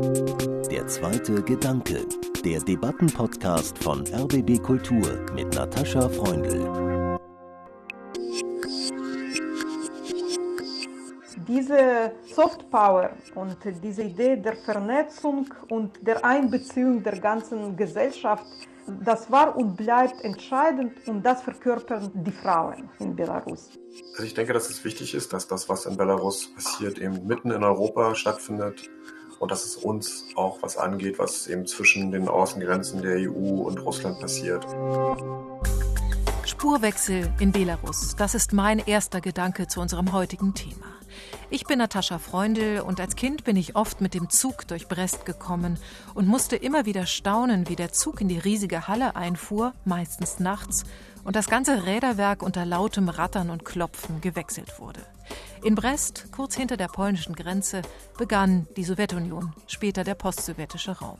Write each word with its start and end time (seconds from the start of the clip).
Der 0.00 0.86
zweite 0.86 1.42
Gedanke, 1.42 2.06
der 2.42 2.58
Debattenpodcast 2.60 3.76
von 3.84 4.06
RBB 4.06 4.62
Kultur 4.62 5.26
mit 5.34 5.54
Natascha 5.54 6.08
Freundl. 6.08 7.18
Diese 11.46 12.12
Softpower 12.34 13.10
und 13.34 13.58
diese 13.82 14.04
Idee 14.04 14.36
der 14.36 14.56
Vernetzung 14.56 15.52
und 15.68 15.98
der 16.00 16.24
Einbeziehung 16.24 17.02
der 17.02 17.18
ganzen 17.18 17.76
Gesellschaft 17.76 18.46
das 19.04 19.30
war 19.30 19.56
und 19.56 19.76
bleibt 19.76 20.22
entscheidend 20.24 20.92
und 21.06 21.22
das 21.22 21.42
verkörpern 21.42 22.10
die 22.14 22.32
Frauen 22.32 22.88
in 22.98 23.14
Belarus. 23.14 23.70
Also 24.12 24.24
ich 24.24 24.34
denke, 24.34 24.52
dass 24.52 24.70
es 24.70 24.84
wichtig 24.84 25.14
ist, 25.14 25.32
dass 25.32 25.46
das, 25.46 25.68
was 25.68 25.86
in 25.86 25.96
Belarus 25.96 26.52
passiert, 26.54 26.98
eben 26.98 27.26
mitten 27.26 27.50
in 27.50 27.62
Europa 27.62 28.14
stattfindet 28.14 28.90
und 29.40 29.50
dass 29.50 29.64
es 29.64 29.74
uns 29.74 30.26
auch 30.36 30.58
was 30.62 30.76
angeht, 30.76 31.18
was 31.18 31.48
eben 31.48 31.66
zwischen 31.66 32.12
den 32.12 32.28
Außengrenzen 32.28 33.02
der 33.02 33.16
EU 33.30 33.62
und 33.62 33.78
Russland 33.78 34.20
passiert. 34.20 34.64
Spurwechsel 36.44 37.32
in 37.40 37.50
Belarus, 37.50 38.14
das 38.16 38.34
ist 38.34 38.52
mein 38.52 38.78
erster 38.78 39.20
Gedanke 39.20 39.66
zu 39.66 39.80
unserem 39.80 40.12
heutigen 40.12 40.54
Thema. 40.54 40.86
Ich 41.48 41.64
bin 41.64 41.78
Natascha 41.78 42.18
Freundl 42.18 42.80
und 42.80 43.00
als 43.00 43.16
Kind 43.16 43.44
bin 43.44 43.56
ich 43.56 43.76
oft 43.76 44.00
mit 44.00 44.14
dem 44.14 44.28
Zug 44.28 44.68
durch 44.68 44.88
Brest 44.88 45.24
gekommen 45.24 45.78
und 46.14 46.28
musste 46.28 46.56
immer 46.56 46.84
wieder 46.84 47.06
staunen, 47.06 47.68
wie 47.68 47.76
der 47.76 47.92
Zug 47.92 48.20
in 48.20 48.28
die 48.28 48.38
riesige 48.38 48.88
Halle 48.88 49.16
einfuhr, 49.16 49.72
meistens 49.84 50.38
nachts, 50.38 50.84
und 51.24 51.36
das 51.36 51.48
ganze 51.48 51.86
Räderwerk 51.86 52.42
unter 52.42 52.64
lautem 52.64 53.08
Rattern 53.08 53.50
und 53.50 53.64
Klopfen 53.64 54.20
gewechselt 54.20 54.78
wurde. 54.78 55.00
In 55.62 55.74
Brest, 55.74 56.28
kurz 56.32 56.56
hinter 56.56 56.76
der 56.76 56.88
polnischen 56.88 57.34
Grenze, 57.34 57.82
begann 58.16 58.66
die 58.76 58.84
Sowjetunion, 58.84 59.52
später 59.66 60.04
der 60.04 60.14
postsowjetische 60.14 60.98
Raum. 60.98 61.18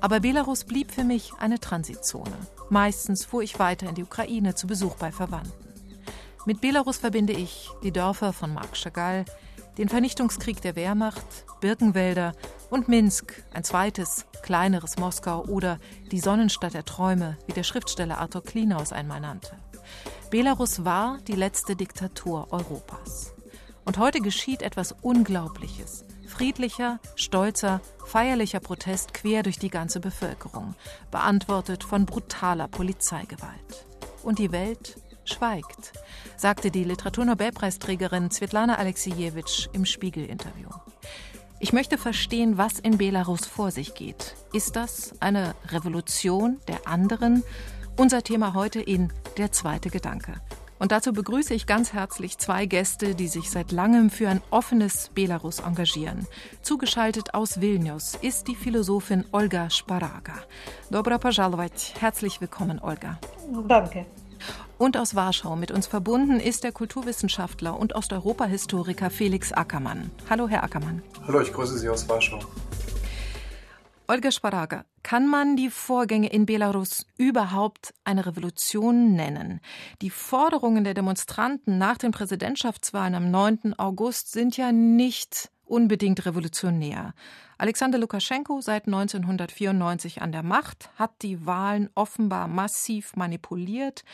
Aber 0.00 0.20
Belarus 0.20 0.64
blieb 0.64 0.90
für 0.90 1.04
mich 1.04 1.32
eine 1.38 1.60
Transitzone. 1.60 2.36
Meistens 2.70 3.24
fuhr 3.24 3.42
ich 3.42 3.58
weiter 3.58 3.88
in 3.88 3.94
die 3.94 4.04
Ukraine 4.04 4.54
zu 4.54 4.66
Besuch 4.66 4.94
bei 4.96 5.12
Verwandten. 5.12 5.52
Mit 6.46 6.60
Belarus 6.62 6.96
verbinde 6.96 7.34
ich 7.34 7.68
die 7.82 7.92
Dörfer 7.92 8.32
von 8.32 8.54
Marc 8.54 8.74
Chagall, 8.74 9.26
den 9.76 9.88
Vernichtungskrieg 9.88 10.62
der 10.62 10.76
Wehrmacht, 10.76 11.44
Birkenwälder 11.60 12.32
und 12.70 12.88
Minsk, 12.88 13.42
ein 13.52 13.64
zweites, 13.64 14.26
kleineres 14.42 14.98
Moskau 14.98 15.44
oder 15.44 15.78
die 16.10 16.20
Sonnenstadt 16.20 16.74
der 16.74 16.84
Träume, 16.84 17.36
wie 17.46 17.52
der 17.52 17.62
Schriftsteller 17.62 18.18
Arthur 18.18 18.42
Klinaus 18.42 18.92
einmal 18.92 19.20
nannte. 19.20 19.56
Belarus 20.30 20.84
war 20.84 21.18
die 21.26 21.34
letzte 21.34 21.76
Diktatur 21.76 22.48
Europas. 22.50 23.34
Und 23.84 23.96
heute 23.96 24.20
geschieht 24.20 24.60
etwas 24.62 24.92
Unglaubliches. 25.00 26.04
Friedlicher, 26.26 27.00
stolzer, 27.16 27.80
feierlicher 28.04 28.60
Protest 28.60 29.14
quer 29.14 29.42
durch 29.42 29.58
die 29.58 29.70
ganze 29.70 29.98
Bevölkerung, 29.98 30.74
beantwortet 31.10 31.84
von 31.84 32.04
brutaler 32.04 32.68
Polizeigewalt. 32.68 33.86
Und 34.22 34.38
die 34.38 34.52
Welt 34.52 34.98
schweigt, 35.24 35.92
sagte 36.36 36.70
die 36.70 36.84
Literaturnobelpreisträgerin 36.84 38.30
Svetlana 38.30 38.76
Alexejewitsch 38.76 39.68
im 39.72 39.86
Spiegel-Interview. 39.86 40.68
Ich 41.59 41.71
möchte 41.71 41.97
verstehen, 41.97 42.57
was 42.57 42.79
in 42.79 42.97
Belarus 42.97 43.45
vor 43.45 43.71
sich 43.71 43.93
geht. 43.93 44.35
Ist 44.51 44.75
das 44.75 45.13
eine 45.21 45.55
Revolution 45.69 46.59
der 46.67 46.87
anderen? 46.87 47.43
Unser 47.95 48.23
Thema 48.23 48.53
heute 48.53 48.81
in 48.81 49.13
Der 49.37 49.51
zweite 49.51 49.89
Gedanke. 49.89 50.33
Und 50.79 50.91
dazu 50.91 51.13
begrüße 51.13 51.53
ich 51.53 51.65
ganz 51.65 51.93
herzlich 51.93 52.37
zwei 52.37 52.65
Gäste, 52.65 53.15
die 53.15 53.29
sich 53.29 53.49
seit 53.49 53.71
langem 53.71 54.09
für 54.09 54.27
ein 54.27 54.41
offenes 54.49 55.11
Belarus 55.15 55.59
engagieren. 55.59 56.27
Zugeschaltet 56.61 57.33
aus 57.33 57.61
Vilnius 57.61 58.15
ist 58.21 58.49
die 58.49 58.55
Philosophin 58.55 59.23
Olga 59.31 59.69
Sparaga. 59.69 60.33
Dobra 60.91 61.17
пожаловать. 61.17 61.93
Herzlich 62.01 62.41
willkommen, 62.41 62.79
Olga. 62.81 63.17
Danke. 63.67 64.05
Und 64.78 64.96
aus 64.96 65.14
Warschau 65.14 65.56
mit 65.56 65.70
uns 65.70 65.86
verbunden 65.86 66.40
ist 66.40 66.64
der 66.64 66.72
Kulturwissenschaftler 66.72 67.78
und 67.78 67.94
Osteuropa-Historiker 67.94 69.10
Felix 69.10 69.52
Ackermann. 69.52 70.10
Hallo, 70.30 70.48
Herr 70.48 70.64
Ackermann. 70.64 71.02
Hallo, 71.26 71.40
ich 71.40 71.52
grüße 71.52 71.78
Sie 71.78 71.88
aus 71.88 72.08
Warschau. 72.08 72.40
Olga 74.10 74.30
Sparaga, 74.30 74.86
kann 75.02 75.28
man 75.28 75.56
die 75.56 75.68
Vorgänge 75.68 76.28
in 76.30 76.46
Belarus 76.46 77.04
überhaupt 77.18 77.92
eine 78.04 78.24
Revolution 78.24 79.12
nennen? 79.12 79.60
Die 80.00 80.08
Forderungen 80.08 80.82
der 80.84 80.94
Demonstranten 80.94 81.76
nach 81.76 81.98
den 81.98 82.12
Präsidentschaftswahlen 82.12 83.14
am 83.14 83.30
9. 83.30 83.74
August 83.76 84.32
sind 84.32 84.56
ja 84.56 84.72
nicht 84.72 85.50
unbedingt 85.68 86.24
revolutionär. 86.26 87.14
Alexander 87.58 87.98
Lukaschenko, 87.98 88.60
seit 88.60 88.86
1994 88.86 90.22
an 90.22 90.32
der 90.32 90.42
Macht, 90.42 90.90
hat 90.96 91.10
die 91.22 91.44
Wahlen 91.44 91.90
offenbar 91.94 92.46
massiv 92.46 93.16
manipuliert, 93.16 94.04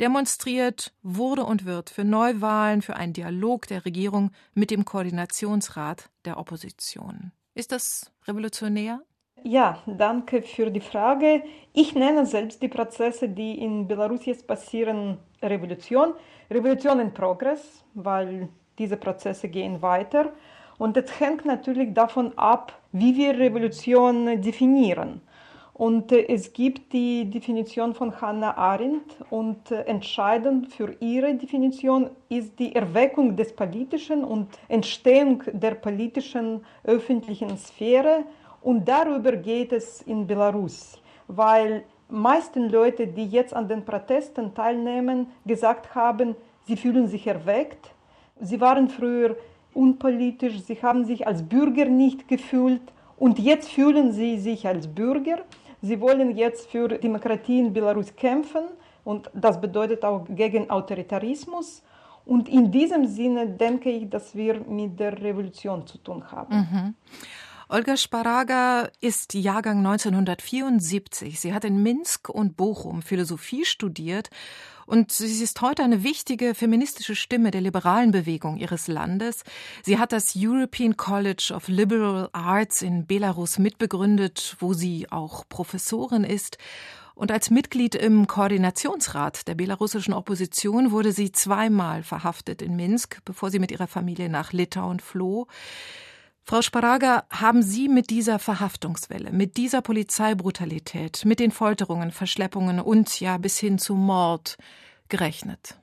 demonstriert 0.00 0.92
wurde 1.02 1.44
und 1.44 1.64
wird 1.64 1.90
für 1.90 2.04
Neuwahlen, 2.04 2.82
für 2.82 2.96
einen 2.96 3.12
Dialog 3.12 3.66
der 3.66 3.84
Regierung 3.84 4.30
mit 4.54 4.70
dem 4.70 4.84
Koordinationsrat 4.84 6.10
der 6.24 6.38
Opposition. 6.38 7.32
Ist 7.54 7.72
das 7.72 8.12
revolutionär? 8.26 9.00
Ja, 9.42 9.82
danke 9.86 10.42
für 10.42 10.70
die 10.70 10.80
Frage. 10.80 11.42
Ich 11.72 11.94
nenne 11.94 12.26
selbst 12.26 12.60
die 12.60 12.68
Prozesse, 12.68 13.28
die 13.28 13.58
in 13.58 13.88
Belarus 13.88 14.26
jetzt 14.26 14.46
passieren, 14.46 15.18
Revolution. 15.42 16.12
Revolution 16.50 17.00
in 17.00 17.14
Progress, 17.14 17.82
weil 17.94 18.48
diese 18.78 18.96
Prozesse 18.96 19.48
gehen 19.48 19.80
weiter. 19.80 20.32
Und 20.80 20.96
es 20.96 21.20
hängt 21.20 21.44
natürlich 21.44 21.92
davon 21.92 22.32
ab, 22.38 22.72
wie 22.92 23.14
wir 23.14 23.38
Revolution 23.38 24.40
definieren. 24.40 25.20
Und 25.74 26.10
äh, 26.10 26.26
es 26.26 26.54
gibt 26.54 26.94
die 26.94 27.28
Definition 27.28 27.92
von 27.92 28.18
Hannah 28.18 28.56
Arendt 28.56 29.16
und 29.28 29.70
äh, 29.70 29.82
entscheidend 29.82 30.72
für 30.72 30.96
ihre 31.00 31.34
Definition 31.34 32.08
ist 32.30 32.58
die 32.58 32.74
Erweckung 32.74 33.36
des 33.36 33.54
Politischen 33.54 34.24
und 34.24 34.48
Entstehung 34.68 35.42
der 35.52 35.72
politischen 35.72 36.64
öffentlichen 36.84 37.58
Sphäre. 37.58 38.24
Und 38.62 38.88
darüber 38.88 39.36
geht 39.36 39.72
es 39.72 40.00
in 40.00 40.26
Belarus, 40.26 40.98
weil 41.28 41.84
meisten 42.08 42.70
Leute, 42.70 43.06
die 43.06 43.26
jetzt 43.26 43.52
an 43.52 43.68
den 43.68 43.84
Protesten 43.84 44.54
teilnehmen, 44.54 45.26
gesagt 45.44 45.94
haben, 45.94 46.36
sie 46.66 46.78
fühlen 46.78 47.06
sich 47.06 47.26
erweckt. 47.26 47.90
Sie 48.40 48.58
waren 48.62 48.88
früher 48.88 49.36
unpolitisch, 49.74 50.60
sie 50.60 50.80
haben 50.82 51.04
sich 51.04 51.26
als 51.26 51.42
Bürger 51.42 51.86
nicht 51.86 52.28
gefühlt 52.28 52.82
und 53.18 53.38
jetzt 53.38 53.70
fühlen 53.70 54.12
sie 54.12 54.38
sich 54.38 54.66
als 54.66 54.86
Bürger. 54.86 55.40
Sie 55.82 56.00
wollen 56.00 56.36
jetzt 56.36 56.70
für 56.70 56.88
Demokratie 56.88 57.60
in 57.60 57.72
Belarus 57.72 58.14
kämpfen 58.14 58.64
und 59.04 59.30
das 59.34 59.60
bedeutet 59.60 60.04
auch 60.04 60.26
gegen 60.28 60.68
Autoritarismus. 60.70 61.82
Und 62.26 62.48
in 62.48 62.70
diesem 62.70 63.06
Sinne 63.06 63.48
denke 63.48 63.90
ich, 63.90 64.08
dass 64.08 64.34
wir 64.34 64.60
mit 64.60 65.00
der 65.00 65.20
Revolution 65.20 65.86
zu 65.86 65.98
tun 65.98 66.30
haben. 66.30 66.54
Mhm. 66.54 66.94
Olga 67.68 67.96
Sparaga 67.96 68.88
ist 69.00 69.32
Jahrgang 69.34 69.78
1974. 69.78 71.38
Sie 71.38 71.54
hat 71.54 71.64
in 71.64 71.82
Minsk 71.82 72.28
und 72.28 72.56
Bochum 72.56 73.00
Philosophie 73.00 73.64
studiert 73.64 74.28
und 74.90 75.12
sie 75.12 75.42
ist 75.42 75.60
heute 75.60 75.84
eine 75.84 76.02
wichtige 76.02 76.52
feministische 76.52 77.14
Stimme 77.14 77.52
der 77.52 77.60
liberalen 77.60 78.10
Bewegung 78.10 78.56
ihres 78.56 78.88
Landes. 78.88 79.44
Sie 79.84 80.00
hat 80.00 80.10
das 80.10 80.34
European 80.36 80.96
College 80.96 81.52
of 81.54 81.68
Liberal 81.68 82.28
Arts 82.32 82.82
in 82.82 83.06
Belarus 83.06 83.60
mitbegründet, 83.60 84.56
wo 84.58 84.72
sie 84.72 85.06
auch 85.12 85.44
Professorin 85.48 86.24
ist. 86.24 86.58
Und 87.14 87.30
als 87.30 87.50
Mitglied 87.50 87.94
im 87.94 88.26
Koordinationsrat 88.26 89.46
der 89.46 89.54
belarussischen 89.54 90.12
Opposition 90.12 90.90
wurde 90.90 91.12
sie 91.12 91.30
zweimal 91.30 92.02
verhaftet 92.02 92.60
in 92.60 92.74
Minsk, 92.74 93.20
bevor 93.24 93.52
sie 93.52 93.60
mit 93.60 93.70
ihrer 93.70 93.86
Familie 93.86 94.28
nach 94.28 94.52
Litauen 94.52 94.98
floh. 94.98 95.46
Frau 96.50 96.62
Sparaga, 96.62 97.22
haben 97.30 97.62
Sie 97.62 97.88
mit 97.88 98.10
dieser 98.10 98.40
Verhaftungswelle, 98.40 99.30
mit 99.30 99.56
dieser 99.56 99.82
Polizeibrutalität, 99.82 101.24
mit 101.24 101.38
den 101.38 101.52
Folterungen, 101.52 102.10
Verschleppungen 102.10 102.80
und 102.80 103.20
ja 103.20 103.38
bis 103.38 103.60
hin 103.60 103.78
zu 103.78 103.94
Mord 103.94 104.58
gerechnet? 105.08 105.78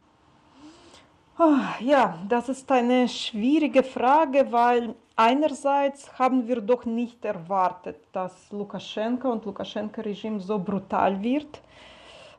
Oh, 1.39 1.55
ja, 1.79 2.19
das 2.27 2.49
ist 2.49 2.69
eine 2.69 3.07
schwierige 3.07 3.81
Frage, 3.81 4.51
weil 4.51 4.93
einerseits 5.15 6.19
haben 6.19 6.49
wir 6.49 6.59
doch 6.59 6.83
nicht 6.83 7.23
erwartet, 7.23 8.01
dass 8.11 8.51
Lukaschenko 8.51 9.31
und 9.31 9.45
Lukaschenko-Regime 9.45 10.41
so 10.41 10.59
brutal 10.59 11.23
wird, 11.23 11.61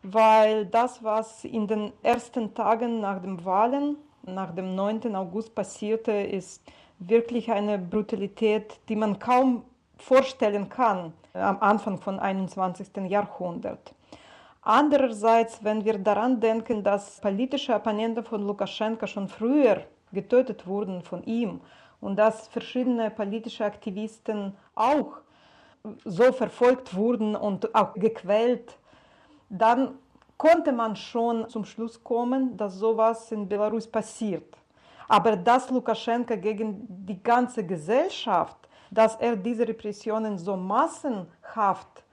weil 0.02 0.66
das, 0.66 1.02
was 1.02 1.46
in 1.46 1.66
den 1.66 1.94
ersten 2.02 2.52
Tagen 2.52 3.00
nach 3.00 3.22
den 3.22 3.42
Wahlen, 3.42 3.96
nach 4.26 4.54
dem 4.54 4.74
9. 4.74 5.16
August 5.16 5.54
passierte, 5.54 6.12
ist 6.12 6.62
wirklich 6.98 7.50
eine 7.50 7.78
Brutalität, 7.78 8.80
die 8.88 8.96
man 8.96 9.18
kaum 9.18 9.64
vorstellen 9.96 10.68
kann 10.68 11.12
am 11.32 11.58
Anfang 11.60 11.98
von 11.98 12.18
21. 12.18 12.88
Jahrhundert. 13.08 13.94
Andererseits, 14.62 15.62
wenn 15.64 15.84
wir 15.84 15.98
daran 15.98 16.40
denken, 16.40 16.82
dass 16.82 17.20
politische 17.20 17.74
Opponenten 17.74 18.24
von 18.24 18.46
Lukaschenka 18.46 19.06
schon 19.06 19.28
früher 19.28 19.84
getötet 20.12 20.66
wurden 20.66 21.02
von 21.02 21.22
ihm 21.24 21.60
und 22.00 22.16
dass 22.16 22.48
verschiedene 22.48 23.10
politische 23.10 23.64
Aktivisten 23.64 24.54
auch 24.74 25.18
so 26.04 26.32
verfolgt 26.32 26.94
wurden 26.94 27.34
und 27.34 27.74
auch 27.74 27.94
gequält, 27.94 28.76
dann 29.48 29.94
konnte 30.36 30.72
man 30.72 30.96
schon 30.96 31.48
zum 31.48 31.64
Schluss 31.64 32.02
kommen, 32.02 32.56
dass 32.56 32.74
sowas 32.74 33.32
in 33.32 33.48
Belarus 33.48 33.86
passiert. 33.86 34.57
Aber 35.08 35.36
dass 35.36 35.70
Lukaschenka 35.70 36.36
gegen 36.36 36.86
die 36.88 37.22
ganze 37.22 37.64
Gesellschaft, 37.64 38.56
dass 38.90 39.16
er 39.16 39.36
diese 39.36 39.66
Repressionen 39.66 40.38
so 40.38 40.56
massenhaft 40.56 42.04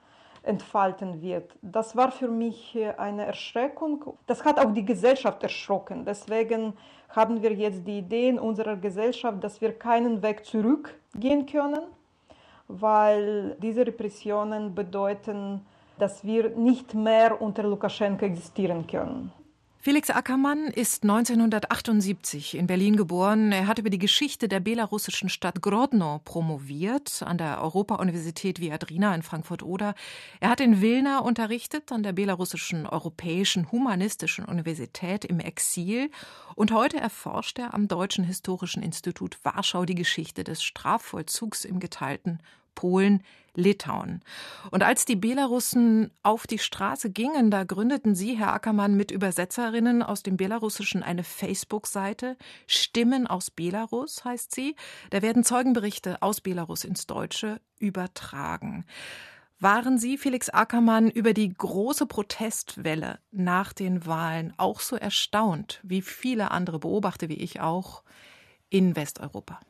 entfalten 0.43 1.21
wird, 1.21 1.55
das 1.61 1.95
war 1.95 2.11
für 2.11 2.29
mich 2.29 2.77
eine 2.97 3.25
Erschreckung. 3.25 4.17
Das 4.27 4.45
hat 4.45 4.59
auch 4.59 4.71
die 4.71 4.85
Gesellschaft 4.85 5.43
erschrocken. 5.43 6.05
Deswegen 6.05 6.73
haben 7.09 7.41
wir 7.41 7.53
jetzt 7.53 7.85
die 7.85 7.99
Idee 7.99 8.29
in 8.29 8.39
unserer 8.39 8.77
Gesellschaft, 8.77 9.43
dass 9.43 9.59
wir 9.59 9.77
keinen 9.77 10.21
Weg 10.23 10.45
zurückgehen 10.45 11.45
können, 11.45 11.83
weil 12.67 13.55
diese 13.61 13.85
Repressionen 13.85 14.73
bedeuten, 14.73 15.65
dass 15.97 16.23
wir 16.23 16.49
nicht 16.49 16.93
mehr 16.93 17.41
unter 17.41 17.63
Lukaschenko 17.63 18.25
existieren 18.25 18.85
können. 18.87 19.31
Felix 19.85 20.09
Ackermann 20.09 20.69
ist 20.69 21.03
1978 21.03 22.57
in 22.57 22.65
Berlin 22.65 22.95
geboren. 22.95 23.51
Er 23.51 23.67
hat 23.67 23.77
über 23.77 23.91
die 23.91 23.99
Geschichte 23.99 24.47
der 24.47 24.59
belarussischen 24.59 25.29
Stadt 25.29 25.61
Grodno 25.61 26.21
promoviert 26.25 27.21
an 27.21 27.37
der 27.37 27.61
Europa-Universität 27.61 28.59
Viadrina 28.59 29.13
in 29.13 29.21
Frankfurt-Oder. 29.21 29.93
Er 30.39 30.49
hat 30.49 30.59
in 30.59 30.81
Wilna 30.81 31.19
unterrichtet 31.19 31.91
an 31.91 32.01
der 32.01 32.13
belarussischen 32.13 32.87
Europäischen 32.87 33.71
Humanistischen 33.71 34.45
Universität 34.45 35.23
im 35.23 35.39
Exil 35.39 36.09
und 36.55 36.71
heute 36.71 36.97
erforscht 36.97 37.59
er 37.59 37.75
am 37.75 37.87
Deutschen 37.87 38.23
Historischen 38.23 38.81
Institut 38.81 39.37
Warschau 39.43 39.85
die 39.85 39.93
Geschichte 39.93 40.43
des 40.43 40.63
Strafvollzugs 40.63 41.63
im 41.63 41.79
geteilten 41.79 42.39
Polen, 42.75 43.23
Litauen. 43.55 44.21
Und 44.71 44.83
als 44.83 45.05
die 45.05 45.15
Belarussen 45.15 46.11
auf 46.23 46.45
die 46.45 46.59
Straße 46.59 47.09
gingen, 47.09 47.51
da 47.51 47.63
gründeten 47.63 48.15
Sie, 48.15 48.37
Herr 48.37 48.53
Ackermann, 48.53 48.95
mit 48.95 49.11
Übersetzerinnen 49.11 50.03
aus 50.03 50.23
dem 50.23 50.37
Belarussischen 50.37 51.03
eine 51.03 51.23
Facebook-Seite. 51.23 52.37
Stimmen 52.67 53.27
aus 53.27 53.49
Belarus 53.49 54.23
heißt 54.25 54.53
sie. 54.53 54.75
Da 55.09 55.21
werden 55.21 55.43
Zeugenberichte 55.43 56.21
aus 56.21 56.41
Belarus 56.41 56.83
ins 56.83 57.07
Deutsche 57.07 57.61
übertragen. 57.79 58.85
Waren 59.59 59.97
Sie, 59.97 60.17
Felix 60.17 60.49
Ackermann, 60.49 61.09
über 61.09 61.33
die 61.33 61.53
große 61.53 62.05
Protestwelle 62.07 63.19
nach 63.31 63.71
den 63.71 64.05
Wahlen 64.05 64.53
auch 64.57 64.81
so 64.81 64.97
erstaunt, 64.97 65.79
wie 65.81 66.01
viele 66.01 66.51
andere 66.51 66.79
Beobachter 66.79 67.29
wie 67.29 67.35
ich 67.35 67.61
auch, 67.61 68.03
in 68.69 68.97
Westeuropa? 68.97 69.61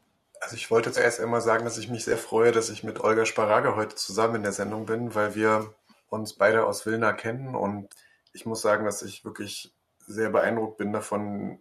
Also 0.46 0.58
ich 0.58 0.70
wollte 0.70 0.92
zuerst 0.92 1.20
einmal 1.20 1.42
sagen, 1.42 1.66
dass 1.66 1.80
ich 1.80 1.90
mich 1.90 2.06
sehr 2.06 2.20
freue, 2.20 2.52
dass 2.52 2.70
ich 2.70 2.84
mit 2.84 3.00
Olga 3.00 3.26
Sparaga 3.26 3.76
heute 3.76 3.96
zusammen 3.96 4.36
in 4.36 4.44
der 4.44 4.52
Sendung 4.52 4.86
bin, 4.86 5.16
weil 5.16 5.34
wir 5.34 5.74
uns 6.08 6.34
beide 6.34 6.68
aus 6.68 6.86
Wilna 6.86 7.14
kennen 7.14 7.56
und 7.56 7.90
ich 8.32 8.46
muss 8.46 8.62
sagen, 8.62 8.86
dass 8.86 9.02
ich 9.02 9.26
wirklich 9.26 9.74
sehr 9.98 10.30
beeindruckt 10.30 10.78
bin 10.78 10.94
davon, 10.94 11.58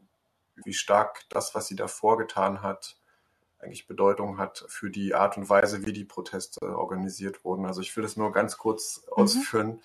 wie 0.56 0.74
stark 0.74 1.22
das, 1.30 1.54
was 1.54 1.66
sie 1.66 1.76
da 1.76 1.88
vorgetan 1.88 2.60
hat, 2.60 2.98
eigentlich 3.58 3.86
Bedeutung 3.86 4.36
hat 4.36 4.66
für 4.68 4.90
die 4.90 5.14
Art 5.14 5.38
und 5.38 5.48
Weise, 5.48 5.86
wie 5.86 5.94
die 5.94 6.04
Proteste 6.04 6.76
organisiert 6.76 7.42
wurden. 7.42 7.64
Also 7.64 7.80
ich 7.80 7.96
will 7.96 8.02
das 8.02 8.18
nur 8.18 8.32
ganz 8.32 8.58
kurz 8.58 9.00
mhm. 9.06 9.12
ausführen. 9.14 9.82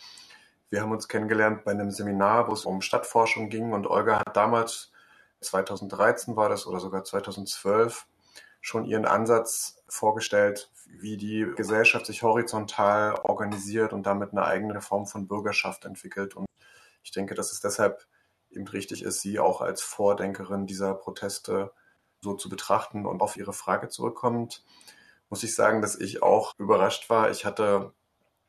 Wir 0.70 0.82
haben 0.82 0.92
uns 0.92 1.08
kennengelernt 1.08 1.64
bei 1.64 1.72
einem 1.72 1.92
Seminar, 1.92 2.50
wo 2.50 2.52
es 2.52 2.66
um 2.66 2.82
Stadtforschung 2.82 3.50
ging 3.50 3.72
und 3.72 3.88
Olga 3.88 4.20
hat 4.20 4.36
damals, 4.36 4.92
2013 5.40 6.36
war 6.36 6.50
das 6.50 6.68
oder 6.68 6.82
sogar 6.82 7.06
2012, 7.06 8.06
schon 8.62 8.86
ihren 8.86 9.06
Ansatz 9.06 9.84
vorgestellt, 9.88 10.72
wie 10.86 11.18
die 11.18 11.48
Gesellschaft 11.56 12.06
sich 12.06 12.24
horizontal 12.24 13.16
organisiert 13.24 13.94
und 13.94 14.04
damit 14.04 14.32
eine 14.32 14.46
eigene 14.46 14.82
Form 14.82 15.06
von 15.06 15.28
Bürgerschaft 15.28 15.86
entwickelt. 15.86 16.36
Und 16.36 16.46
ich 17.04 17.12
denke, 17.12 17.36
dass 17.36 17.52
es 17.52 17.62
deshalb 17.62 18.06
eben 18.50 18.68
richtig 18.68 19.04
ist, 19.04 19.22
sie 19.22 19.40
auch 19.40 19.62
als 19.62 19.82
Vordenkerin 19.82 20.66
dieser 20.66 20.94
Proteste 20.94 21.72
so 22.22 22.34
zu 22.34 22.50
betrachten 22.50 23.06
und 23.06 23.22
auf 23.22 23.38
Ihre 23.38 23.54
Frage 23.54 23.88
zurückkommt, 23.90 24.64
muss 25.30 25.44
ich 25.44 25.56
sagen, 25.56 25.82
dass 25.82 25.96
ich 25.96 26.24
auch 26.24 26.54
überrascht 26.58 27.10
war. 27.10 27.30
Ich 27.30 27.46
hatte 27.46 27.94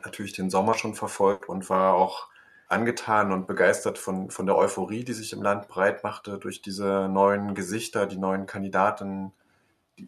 natürlich 0.03 0.33
den 0.33 0.51
Sommer 0.51 0.75
schon 0.75 0.95
verfolgt 0.95 1.49
und 1.49 1.69
war 1.69 1.95
auch 1.95 2.29
angetan 2.69 3.33
und 3.33 3.47
begeistert 3.47 3.99
von, 3.99 4.31
von 4.31 4.47
der 4.47 4.57
Euphorie, 4.57 5.05
die 5.05 5.13
sich 5.13 5.33
im 5.33 5.43
Land 5.43 5.69
breit 5.69 6.05
machte 6.05 6.39
durch 6.39 6.63
diese 6.63 7.09
neuen 7.09 7.55
Gesichter, 7.55 8.07
die 8.07 8.17
neuen 8.17 8.47
Kandidaten, 8.47 9.33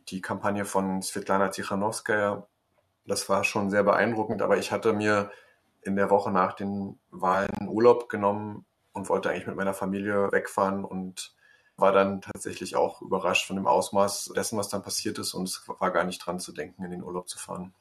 die 0.09 0.21
Kampagne 0.21 0.65
von 0.65 1.03
Svetlana 1.03 1.49
Tichanowskaja, 1.49 2.47
das 3.07 3.29
war 3.29 3.45
schon 3.45 3.71
sehr 3.71 3.83
beeindruckend, 3.83 4.43
aber 4.43 4.59
ich 4.59 4.73
hatte 4.73 4.93
mir 4.93 5.31
in 5.83 5.97
der 5.97 6.11
Woche 6.11 6.31
nach 6.31 6.55
den 6.55 6.99
Wahlen 7.11 7.69
Urlaub 7.69 8.09
genommen 8.09 8.65
und 8.93 9.09
wollte 9.09 9.31
eigentlich 9.31 9.47
mit 9.47 9.57
meiner 9.57 9.75
Familie 9.75 10.31
wegfahren 10.31 10.85
und 10.85 11.35
war 11.77 11.93
dann 11.93 12.21
tatsächlich 12.21 12.77
auch 12.77 13.03
überrascht 13.03 13.47
von 13.47 13.57
dem 13.57 13.67
Ausmaß 13.67 14.33
dessen, 14.37 14.59
was 14.59 14.69
dann 14.69 14.83
passiert 14.83 15.19
ist 15.19 15.35
und 15.35 15.49
es 15.49 15.65
war 15.67 15.91
gar 15.91 16.05
nicht 16.05 16.25
dran 16.25 16.39
zu 16.39 16.53
denken, 16.53 16.85
in 16.85 16.91
den 16.91 17.03
Urlaub 17.03 17.29
zu 17.29 17.39
fahren. 17.39 17.75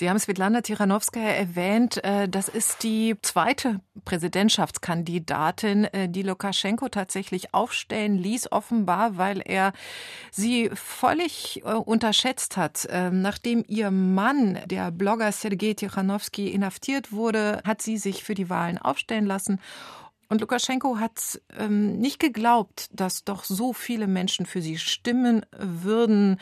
Sie 0.00 0.08
haben 0.08 0.18
Svetlana 0.18 0.62
Tichanowskaja 0.62 1.28
erwähnt. 1.28 2.02
Äh, 2.02 2.26
das 2.26 2.48
ist 2.48 2.84
die 2.84 3.16
zweite 3.20 3.80
Präsidentschaftskandidatin, 4.06 5.84
äh, 5.84 6.08
die 6.08 6.22
Lukaschenko 6.22 6.88
tatsächlich 6.88 7.52
aufstellen 7.52 8.16
ließ, 8.16 8.50
offenbar, 8.50 9.18
weil 9.18 9.42
er 9.44 9.74
sie 10.30 10.70
völlig 10.72 11.60
äh, 11.66 11.74
unterschätzt 11.74 12.56
hat. 12.56 12.88
Ähm, 12.90 13.20
nachdem 13.20 13.62
ihr 13.68 13.90
Mann, 13.90 14.60
der 14.64 14.90
Blogger 14.90 15.32
Sergei 15.32 15.74
Tichanowski, 15.74 16.48
inhaftiert 16.48 17.12
wurde, 17.12 17.60
hat 17.66 17.82
sie 17.82 17.98
sich 17.98 18.24
für 18.24 18.34
die 18.34 18.48
Wahlen 18.48 18.78
aufstellen 18.78 19.26
lassen. 19.26 19.60
Und 20.30 20.40
Lukaschenko 20.40 20.98
hat 20.98 21.42
ähm, 21.58 21.98
nicht 21.98 22.20
geglaubt, 22.20 22.88
dass 22.94 23.24
doch 23.24 23.44
so 23.44 23.74
viele 23.74 24.06
Menschen 24.06 24.46
für 24.46 24.62
sie 24.62 24.78
stimmen 24.78 25.44
würden. 25.58 26.40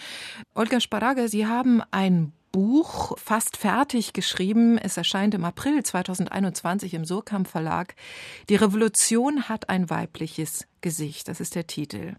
Olga 0.54 0.78
Sparaga, 0.78 1.26
Sie 1.26 1.48
haben 1.48 1.82
ein 1.90 2.32
Buch 2.58 3.16
fast 3.18 3.56
fertig 3.56 4.14
geschrieben. 4.14 4.78
Es 4.78 4.96
erscheint 4.96 5.32
im 5.32 5.44
April 5.44 5.80
2021 5.84 6.92
im 6.94 7.04
Surkamp 7.04 7.46
Verlag. 7.46 7.94
Die 8.48 8.56
Revolution 8.56 9.48
hat 9.48 9.68
ein 9.68 9.90
weibliches 9.90 10.66
Gesicht. 10.80 11.28
Das 11.28 11.38
ist 11.38 11.54
der 11.54 11.68
Titel. 11.68 12.16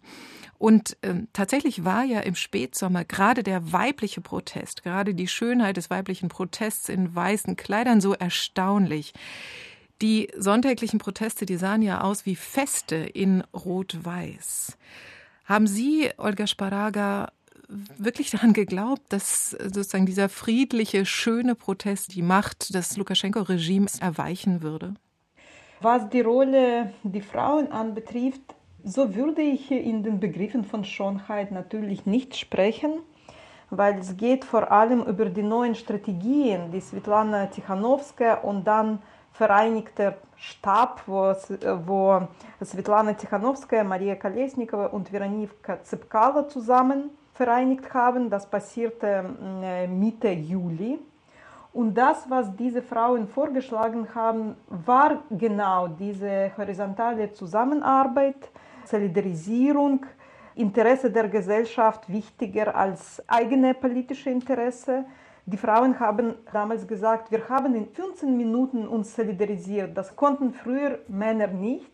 Und 0.57 0.95
ähm, 1.03 1.27
tatsächlich 1.33 1.83
war 1.83 2.05
ja 2.05 2.21
im 2.21 2.35
Spätsommer 2.35 3.03
gerade 3.03 3.43
der 3.43 3.73
weibliche 3.73 4.21
Protest, 4.21 4.81
gerade 4.83 5.13
die 5.13 5.27
Schönheit 5.27 5.75
des 5.75 5.89
weiblichen 5.89 6.29
Protests 6.29 6.87
in 6.87 7.13
weißen 7.13 7.57
Kleidern 7.57 7.99
so 7.99 8.13
erstaunlich. 8.13 9.11
Die 10.01 10.29
sonntäglichen 10.37 10.99
Proteste, 10.99 11.45
die 11.45 11.57
sahen 11.57 11.81
ja 11.81 11.99
aus 11.99 12.25
wie 12.25 12.37
Feste 12.37 12.95
in 12.95 13.43
Rot-Weiß. 13.53 14.77
Haben 15.43 15.67
Sie, 15.67 16.11
Olga 16.15 16.47
Sparaga, 16.47 17.31
wirklich 17.69 18.31
daran 18.31 18.53
geglaubt, 18.53 19.01
dass 19.09 19.51
sozusagen 19.51 20.05
dieser 20.05 20.27
friedliche, 20.27 21.05
schöne 21.05 21.55
Protest 21.55 22.15
die 22.15 22.21
Macht 22.21 22.73
des 22.73 22.97
Lukaschenko-Regimes 22.97 23.99
erweichen 23.99 24.61
würde? 24.61 24.95
Was 25.81 26.09
die 26.09 26.21
Rolle 26.21 26.91
der 27.03 27.21
Frauen 27.23 27.71
anbetrifft, 27.71 28.41
so 28.83 29.15
würde 29.15 29.41
ich 29.41 29.71
in 29.71 30.03
den 30.03 30.19
Begriffen 30.19 30.63
von 30.63 30.83
Schönheit 30.83 31.51
natürlich 31.51 32.05
nicht 32.05 32.35
sprechen, 32.35 32.99
weil 33.69 33.99
es 33.99 34.17
geht 34.17 34.45
vor 34.45 34.71
allem 34.71 35.03
über 35.03 35.25
die 35.25 35.43
neuen 35.43 35.75
Strategien, 35.75 36.71
die 36.71 36.81
Svetlana 36.81 37.47
Tichanowska 37.47 38.35
und 38.35 38.65
dann 38.65 38.99
vereinigter 39.31 40.17
Stab, 40.35 41.03
wo, 41.05 41.33
wo 41.85 42.27
Svetlana 42.63 43.13
Tichanowska, 43.13 43.83
Maria 43.83 44.15
Kolesnikova 44.15 44.87
und 44.87 45.13
Veronika 45.13 45.83
Zepkala 45.83 46.47
zusammen 46.47 47.11
vereinigt 47.39 47.93
haben. 47.93 48.29
Das 48.29 48.45
passierte 48.55 49.07
äh, 49.63 49.87
Mitte 49.87 50.29
Juli. 50.29 50.99
Und 51.71 51.93
das, 51.93 52.29
was 52.29 52.53
diese 52.55 52.81
Frauen 52.81 53.27
vorgeschlagen 53.27 54.13
haben, 54.13 54.55
war 54.67 55.23
genau 55.29 55.87
diese 55.87 56.51
horizontale 56.57 57.31
Zusammenarbeit, 57.31 58.41
Solidarisierung, 58.83 60.05
Interesse 60.55 61.09
der 61.09 61.29
Gesellschaft 61.29 62.11
wichtiger 62.11 62.75
als 62.75 63.23
eigene 63.27 63.73
politische 63.73 64.29
Interesse. 64.31 65.05
Die 65.45 65.61
Frauen 65.65 65.97
haben 65.97 66.35
damals 66.51 66.85
gesagt, 66.85 67.31
wir 67.31 67.47
haben 67.47 67.73
in 67.75 67.87
15 67.87 68.35
Minuten 68.35 68.85
uns 68.85 69.15
solidarisiert. 69.15 69.97
Das 69.97 70.13
konnten 70.13 70.51
früher 70.51 70.99
Männer 71.07 71.47
nicht. 71.47 71.93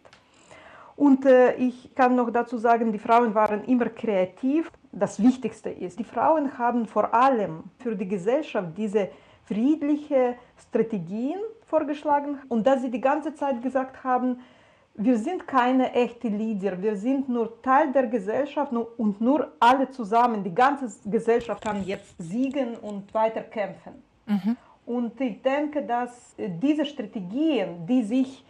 Und 0.95 1.25
äh, 1.25 1.55
ich 1.55 1.93
kann 1.93 2.15
noch 2.15 2.31
dazu 2.31 2.57
sagen, 2.57 2.91
die 2.91 2.99
Frauen 2.99 3.35
waren 3.35 3.63
immer 3.65 3.89
kreativ. 3.89 4.71
Das 4.97 5.21
Wichtigste 5.21 5.69
ist, 5.69 5.99
die 5.99 6.05
Frauen 6.05 6.57
haben 6.57 6.87
vor 6.87 7.13
allem 7.13 7.65
für 7.79 7.95
die 7.95 8.07
Gesellschaft 8.07 8.69
diese 8.77 9.09
friedliche 9.43 10.35
Strategien 10.57 11.39
vorgeschlagen 11.65 12.39
und 12.47 12.65
dass 12.65 12.81
sie 12.81 12.89
die 12.89 13.01
ganze 13.01 13.35
Zeit 13.35 13.61
gesagt 13.61 14.03
haben, 14.05 14.39
wir 14.97 15.17
sind 15.17 15.45
keine 15.45 15.91
echten 15.91 16.37
Leader, 16.37 16.81
wir 16.81 16.95
sind 16.95 17.27
nur 17.27 17.61
Teil 17.61 17.91
der 17.91 18.07
Gesellschaft 18.07 18.71
und 18.71 19.19
nur 19.19 19.51
alle 19.59 19.89
zusammen, 19.89 20.41
die 20.41 20.55
ganze 20.55 20.87
Gesellschaft 21.09 21.61
kann 21.61 21.83
jetzt 21.83 22.15
siegen 22.17 22.77
und 22.77 23.13
weiter 23.13 23.41
kämpfen. 23.41 24.01
Mhm. 24.25 24.55
Und 24.85 25.19
ich 25.19 25.41
denke, 25.41 25.81
dass 25.83 26.35
diese 26.37 26.85
Strategien, 26.85 27.85
die 27.85 28.03
sich 28.03 28.45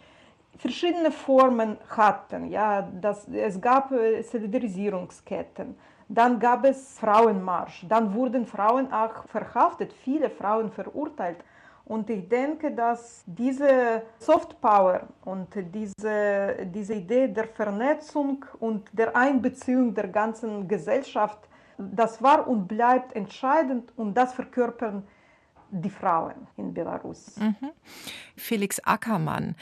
verschiedene 0.56 1.10
Formen 1.10 1.76
hatten, 1.88 2.50
ja, 2.50 2.82
dass 2.82 3.26
es 3.28 3.60
gab 3.60 3.90
äh, 3.90 4.22
Solidarisierungsketten, 4.22 5.74
dann 6.08 6.38
gab 6.38 6.64
es 6.64 6.98
Frauenmarsch, 6.98 7.84
dann 7.88 8.14
wurden 8.14 8.46
Frauen 8.46 8.92
auch 8.92 9.26
verhaftet, 9.26 9.92
viele 9.92 10.30
Frauen 10.30 10.70
verurteilt. 10.70 11.38
Und 11.84 12.10
ich 12.10 12.28
denke, 12.28 12.72
dass 12.72 13.22
diese 13.26 14.02
Soft 14.18 14.60
Power 14.60 15.02
und 15.24 15.48
diese, 15.72 16.66
diese 16.74 16.94
Idee 16.94 17.28
der 17.28 17.46
Vernetzung 17.46 18.44
und 18.58 18.88
der 18.92 19.16
Einbeziehung 19.16 19.94
der 19.94 20.08
ganzen 20.08 20.66
Gesellschaft, 20.66 21.38
das 21.78 22.20
war 22.20 22.48
und 22.48 22.66
bleibt 22.66 23.14
entscheidend 23.14 23.92
und 23.96 24.14
das 24.14 24.34
verkörpern 24.34 25.06
die 25.70 25.90
Frauen 25.90 26.48
in 26.56 26.74
Belarus. 26.74 27.36
Mhm. 27.36 27.70
Felix 28.36 28.80
Ackermann. 28.80 29.54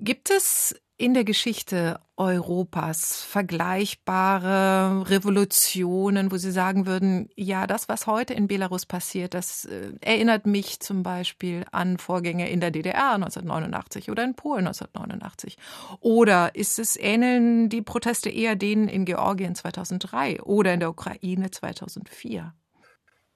Gibt 0.00 0.30
es 0.30 0.74
in 0.96 1.12
der 1.12 1.24
Geschichte 1.24 1.98
Europas 2.16 3.20
vergleichbare 3.22 5.10
Revolutionen, 5.10 6.30
wo 6.30 6.36
Sie 6.36 6.52
sagen 6.52 6.86
würden, 6.86 7.28
ja, 7.34 7.66
das, 7.66 7.88
was 7.88 8.06
heute 8.06 8.34
in 8.34 8.46
Belarus 8.46 8.86
passiert, 8.86 9.34
das 9.34 9.64
äh, 9.64 9.90
erinnert 10.00 10.46
mich 10.46 10.78
zum 10.78 11.02
Beispiel 11.02 11.64
an 11.72 11.98
Vorgänge 11.98 12.48
in 12.48 12.60
der 12.60 12.70
DDR 12.70 13.14
1989 13.14 14.10
oder 14.10 14.22
in 14.22 14.34
Polen 14.34 14.68
1989? 14.68 15.58
Oder 15.98 16.54
ist 16.54 16.78
es, 16.78 16.96
ähneln 16.96 17.68
die 17.68 17.82
Proteste 17.82 18.30
eher 18.30 18.54
denen 18.54 18.88
in 18.88 19.04
Georgien 19.04 19.56
2003 19.56 20.42
oder 20.42 20.74
in 20.74 20.80
der 20.80 20.90
Ukraine 20.90 21.50
2004? 21.50 22.54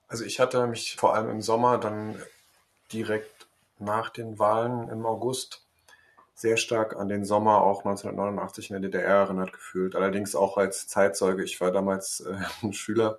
Also 0.06 0.24
ich 0.24 0.38
hatte 0.38 0.64
mich 0.68 0.94
vor 0.94 1.16
allem 1.16 1.28
im 1.28 1.42
Sommer 1.42 1.78
dann 1.78 2.14
direkt 2.92 3.48
nach 3.80 4.10
den 4.10 4.38
Wahlen 4.38 4.88
im 4.88 5.04
August 5.04 5.67
sehr 6.38 6.56
stark 6.56 6.94
an 6.94 7.08
den 7.08 7.24
Sommer 7.24 7.62
auch 7.62 7.84
1989 7.84 8.70
in 8.70 8.80
der 8.80 8.90
DDR 8.90 9.16
erinnert 9.16 9.52
gefühlt. 9.52 9.96
Allerdings 9.96 10.36
auch 10.36 10.56
als 10.56 10.86
Zeitzeuge. 10.86 11.42
Ich 11.42 11.60
war 11.60 11.72
damals 11.72 12.20
äh, 12.20 12.36
ein 12.62 12.72
Schüler 12.72 13.18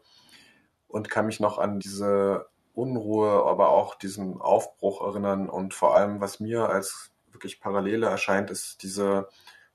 und 0.87 1.09
kann 1.09 1.25
mich 1.25 1.41
noch 1.41 1.57
an 1.57 1.81
diese 1.81 2.47
Unruhe, 2.73 3.43
aber 3.45 3.71
auch 3.71 3.95
diesen 3.95 4.39
Aufbruch 4.39 5.05
erinnern. 5.05 5.49
Und 5.49 5.73
vor 5.73 5.97
allem, 5.97 6.21
was 6.21 6.39
mir 6.39 6.69
als 6.69 7.11
wirklich 7.29 7.59
Parallele 7.59 8.07
erscheint, 8.07 8.51
ist 8.51 8.83
diese 8.83 9.27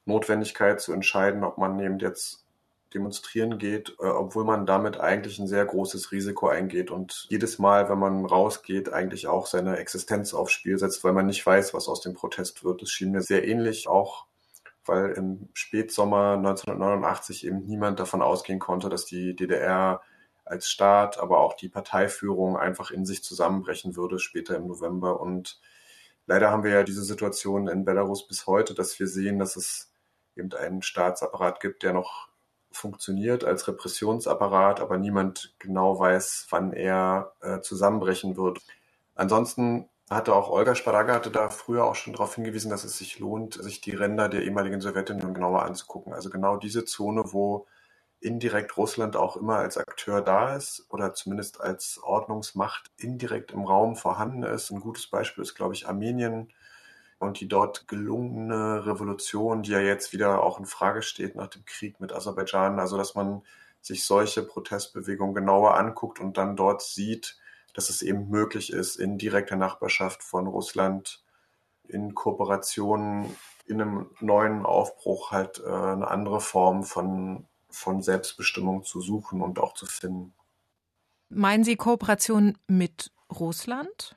Notwendigkeit 0.06 0.80
zu 0.80 0.94
entscheiden, 0.94 1.44
ob 1.44 1.58
man 1.58 1.78
eben 1.80 1.98
jetzt 1.98 2.43
demonstrieren 2.94 3.58
geht, 3.58 3.96
äh, 4.00 4.06
obwohl 4.06 4.44
man 4.44 4.66
damit 4.66 4.98
eigentlich 5.00 5.38
ein 5.38 5.48
sehr 5.48 5.64
großes 5.64 6.12
Risiko 6.12 6.48
eingeht 6.48 6.90
und 6.90 7.26
jedes 7.28 7.58
Mal, 7.58 7.88
wenn 7.88 7.98
man 7.98 8.24
rausgeht, 8.24 8.92
eigentlich 8.92 9.26
auch 9.26 9.46
seine 9.46 9.76
Existenz 9.78 10.32
aufs 10.34 10.52
Spiel 10.52 10.78
setzt, 10.78 11.04
weil 11.04 11.12
man 11.12 11.26
nicht 11.26 11.44
weiß, 11.44 11.74
was 11.74 11.88
aus 11.88 12.00
dem 12.00 12.14
Protest 12.14 12.64
wird. 12.64 12.82
Das 12.82 12.90
schien 12.90 13.10
mir 13.10 13.22
sehr 13.22 13.46
ähnlich, 13.46 13.88
auch 13.88 14.26
weil 14.86 15.10
im 15.12 15.48
Spätsommer 15.54 16.34
1989 16.34 17.46
eben 17.46 17.64
niemand 17.64 18.00
davon 18.00 18.22
ausgehen 18.22 18.58
konnte, 18.58 18.88
dass 18.88 19.06
die 19.06 19.34
DDR 19.34 20.02
als 20.44 20.68
Staat, 20.68 21.18
aber 21.18 21.38
auch 21.38 21.54
die 21.54 21.68
Parteiführung 21.68 22.56
einfach 22.56 22.90
in 22.90 23.06
sich 23.06 23.24
zusammenbrechen 23.24 23.96
würde 23.96 24.18
später 24.18 24.56
im 24.56 24.66
November. 24.66 25.20
Und 25.20 25.58
leider 26.26 26.50
haben 26.50 26.64
wir 26.64 26.70
ja 26.70 26.82
diese 26.82 27.02
Situation 27.02 27.66
in 27.66 27.84
Belarus 27.84 28.26
bis 28.26 28.46
heute, 28.46 28.74
dass 28.74 28.98
wir 28.98 29.06
sehen, 29.06 29.38
dass 29.38 29.56
es 29.56 29.90
eben 30.36 30.52
einen 30.52 30.82
Staatsapparat 30.82 31.60
gibt, 31.60 31.82
der 31.82 31.92
noch 31.92 32.28
funktioniert 32.74 33.44
als 33.44 33.68
Repressionsapparat, 33.68 34.80
aber 34.80 34.98
niemand 34.98 35.54
genau 35.58 35.98
weiß, 35.98 36.46
wann 36.50 36.72
er 36.72 37.32
äh, 37.40 37.60
zusammenbrechen 37.60 38.36
wird. 38.36 38.60
Ansonsten 39.14 39.88
hatte 40.10 40.34
auch 40.34 40.50
Olga 40.50 40.74
Sparaga 40.74 41.14
hatte 41.14 41.30
da 41.30 41.48
früher 41.48 41.84
auch 41.84 41.94
schon 41.94 42.12
darauf 42.12 42.34
hingewiesen, 42.34 42.70
dass 42.70 42.84
es 42.84 42.98
sich 42.98 43.18
lohnt, 43.18 43.54
sich 43.54 43.80
die 43.80 43.92
Ränder 43.92 44.28
der 44.28 44.42
ehemaligen 44.42 44.80
Sowjetunion 44.80 45.34
genauer 45.34 45.62
anzugucken. 45.62 46.12
Also 46.12 46.30
genau 46.30 46.56
diese 46.56 46.84
Zone, 46.84 47.24
wo 47.32 47.66
indirekt 48.20 48.76
Russland 48.76 49.16
auch 49.16 49.36
immer 49.36 49.56
als 49.56 49.76
Akteur 49.76 50.22
da 50.22 50.56
ist 50.56 50.86
oder 50.88 51.14
zumindest 51.14 51.60
als 51.60 52.00
Ordnungsmacht 52.02 52.90
indirekt 52.96 53.52
im 53.52 53.64
Raum 53.64 53.96
vorhanden 53.96 54.42
ist. 54.42 54.70
Ein 54.70 54.80
gutes 54.80 55.06
Beispiel 55.06 55.42
ist, 55.42 55.54
glaube 55.54 55.74
ich, 55.74 55.86
Armenien, 55.86 56.52
und 57.24 57.40
die 57.40 57.48
dort 57.48 57.88
gelungene 57.88 58.86
Revolution, 58.86 59.62
die 59.62 59.72
ja 59.72 59.80
jetzt 59.80 60.12
wieder 60.12 60.42
auch 60.42 60.58
in 60.58 60.66
Frage 60.66 61.02
steht 61.02 61.34
nach 61.34 61.48
dem 61.48 61.64
Krieg 61.64 62.00
mit 62.00 62.12
Aserbaidschan, 62.12 62.78
also 62.78 62.96
dass 62.96 63.14
man 63.14 63.42
sich 63.80 64.04
solche 64.04 64.42
Protestbewegungen 64.42 65.34
genauer 65.34 65.76
anguckt 65.76 66.20
und 66.20 66.36
dann 66.38 66.56
dort 66.56 66.82
sieht, 66.82 67.36
dass 67.74 67.90
es 67.90 68.02
eben 68.02 68.28
möglich 68.28 68.72
ist, 68.72 68.96
in 68.96 69.18
direkter 69.18 69.56
Nachbarschaft 69.56 70.22
von 70.22 70.46
Russland 70.46 71.22
in 71.86 72.14
Kooperation 72.14 73.36
in 73.66 73.80
einem 73.80 74.10
neuen 74.20 74.64
Aufbruch 74.64 75.32
halt 75.32 75.60
äh, 75.60 75.68
eine 75.68 76.08
andere 76.08 76.40
Form 76.40 76.84
von, 76.84 77.46
von 77.70 78.02
Selbstbestimmung 78.02 78.84
zu 78.84 79.00
suchen 79.00 79.40
und 79.40 79.58
auch 79.58 79.74
zu 79.74 79.86
finden. 79.86 80.34
Meinen 81.28 81.64
Sie 81.64 81.76
Kooperation 81.76 82.58
mit 82.66 83.10
Russland? 83.30 84.16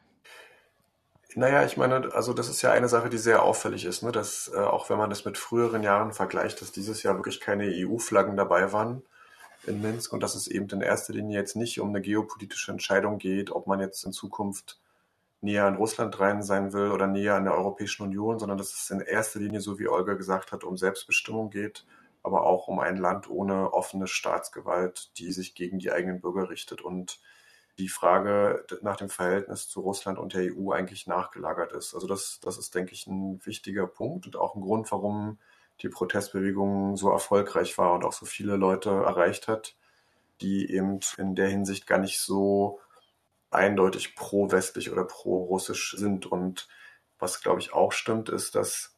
Naja, 1.36 1.65
ich 1.65 1.77
meine, 1.77 2.13
also 2.13 2.34
das 2.34 2.50
ist 2.50 2.62
ja 2.62 2.72
eine 2.72 2.88
Sache, 2.88 3.10
die 3.10 3.17
sehr 3.17 3.43
auffällig 3.43 3.86
ist, 3.86 4.01
ne? 4.01 4.12
dass 4.12 4.51
äh, 4.53 4.60
auch 4.60 4.89
wenn 4.89 4.98
man 4.98 5.10
das 5.10 5.25
mit 5.25 5.38
früheren 5.38 5.84
Jahren 5.84 6.13
vergleicht, 6.13 6.62
dass 6.62 6.72
dieses 6.72 7.03
Jahr 7.03 7.15
wirklich 7.15 7.39
keine 7.39 7.65
EU-Flaggen 7.65 8.38
dabei 8.38 8.72
waren 8.72 9.03
in 9.65 9.81
Minsk 9.81 10.13
und 10.13 10.22
dass 10.24 10.36
es 10.36 10.48
eben 10.48 10.69
in 10.69 10.81
erster 10.81 11.13
Linie 11.13 11.38
jetzt 11.39 11.55
nicht 11.55 11.79
um 11.79 11.89
eine 11.89 12.01
geopolitische 12.01 12.72
Entscheidung 12.72 13.17
geht, 13.17 13.51
ob 13.51 13.67
man 13.67 13.79
jetzt 13.79 14.03
in 14.05 14.13
Zukunft 14.13 14.79
näher 15.41 15.65
an 15.65 15.75
Russland 15.75 16.19
rein 16.19 16.41
sein 16.41 16.74
will 16.74 16.91
oder 16.91 17.07
näher 17.07 17.36
an 17.36 17.43
der 17.43 17.55
Europäischen 17.55 18.03
Union, 18.03 18.39
sondern 18.39 18.57
dass 18.57 18.74
es 18.74 18.89
in 18.89 19.01
erster 19.01 19.39
Linie, 19.39 19.62
so 19.62 19.77
wie 19.79 19.88
Olga 19.88 20.13
gesagt 20.13 20.51
hat, 20.51 20.63
um 20.63 20.77
Selbstbestimmung 20.77 21.50
geht, 21.50 21.86
aber 22.24 22.46
auch 22.46 22.67
um 22.67 22.79
ein 22.79 22.98
Land 22.98 23.29
ohne 23.29 23.74
offene 23.74 24.07
Staatsgewalt, 24.07 25.12
die 25.17 25.31
sich 25.31 25.55
gegen 25.55 25.79
die 25.79 25.91
eigenen 25.91 26.22
Bürger 26.22 26.50
richtet. 26.50 26.81
Und 26.81 27.19
die 27.77 27.89
Frage 27.89 28.65
nach 28.81 28.98
dem 28.98 29.10
Verhältnis 29.10 29.69
zu 29.69 29.81
Russland 29.81 30.17
und 30.17 30.34
der 30.34 30.51
EU 30.53 30.72
eigentlich 30.72 31.07
nachgelagert 31.07 31.74
ist. 31.74 31.93
Also 31.93 32.07
das, 32.07 32.39
das 32.41 32.57
ist, 32.57 32.74
denke 32.74 32.93
ich, 32.93 33.07
ein 33.07 33.39
wichtiger 33.46 33.88
Punkt 33.88 34.25
und 34.25 34.36
auch 34.36 34.55
ein 34.55 34.62
Grund, 34.62 34.91
warum 34.91 35.38
die 35.81 35.89
Protestbewegung 35.89 36.98
so 36.98 37.12
erfolgreich 37.12 37.77
war 37.77 37.93
und 37.93 38.03
auch 38.03 38.13
so 38.13 38.25
viele 38.25 38.55
Leute 38.55 38.89
erreicht 38.89 39.48
hat, 39.48 39.75
die 40.41 40.72
eben 40.72 41.00
in 41.17 41.36
der 41.36 41.50
Hinsicht 41.50 41.86
gar 41.86 42.00
nicht 42.00 42.19
so 42.19 42.79
eindeutig 43.51 44.15
pro-westlich 44.15 44.91
oder 44.91 45.03
pro-russisch 45.03 45.96
sind. 45.98 46.25
Und 46.25 46.67
was, 47.19 47.41
glaube 47.41 47.60
ich, 47.60 47.74
auch 47.74 47.91
stimmt, 47.91 48.29
ist, 48.29 48.55
dass 48.55 48.96